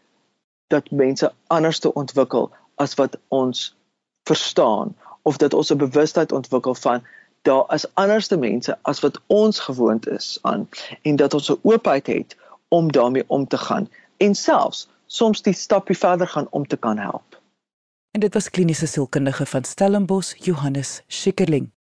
dat 0.68 0.92
mense 0.92 1.32
anders 1.48 1.80
te 1.80 1.94
ontwikkel 1.94 2.52
as 2.76 2.94
wat 2.96 3.18
ons 3.28 3.76
verstaan. 4.24 4.96
Of 5.22 5.38
dat 5.38 5.54
ons 5.54 5.72
'n 5.72 5.78
bewustheid 5.78 6.32
ontwikkel 6.32 6.76
van 6.76 7.04
daar 7.42 7.74
is 7.74 7.86
anderste 7.94 8.38
mense 8.38 8.78
as 8.82 9.00
wat 9.00 9.22
ons 9.26 9.60
gewoond 9.60 10.08
is 10.08 10.38
aan 10.42 10.70
en 11.02 11.16
dat 11.16 11.34
ons 11.34 11.50
'n 11.50 11.60
oopheid 11.62 12.08
het 12.08 12.38
om 12.68 12.92
daarmee 12.92 13.24
om 13.28 13.48
te 13.48 13.58
gaan 13.58 13.90
en 14.18 14.36
selfs 14.36 14.90
soms 15.06 15.42
die 15.42 15.54
stappie 15.54 15.98
verder 15.98 16.28
gaan 16.28 16.48
om 16.50 16.68
te 16.68 16.78
kan 16.78 16.98
help. 16.98 17.42
En 18.12 18.20
dit 18.20 18.34
was 18.34 18.50
kliniese 18.50 18.88
sielkundige 18.88 19.46
van 19.46 19.64
Stellenbosch 19.64 20.46
Johannes 20.46 21.02
Schikkerling. 21.08 21.72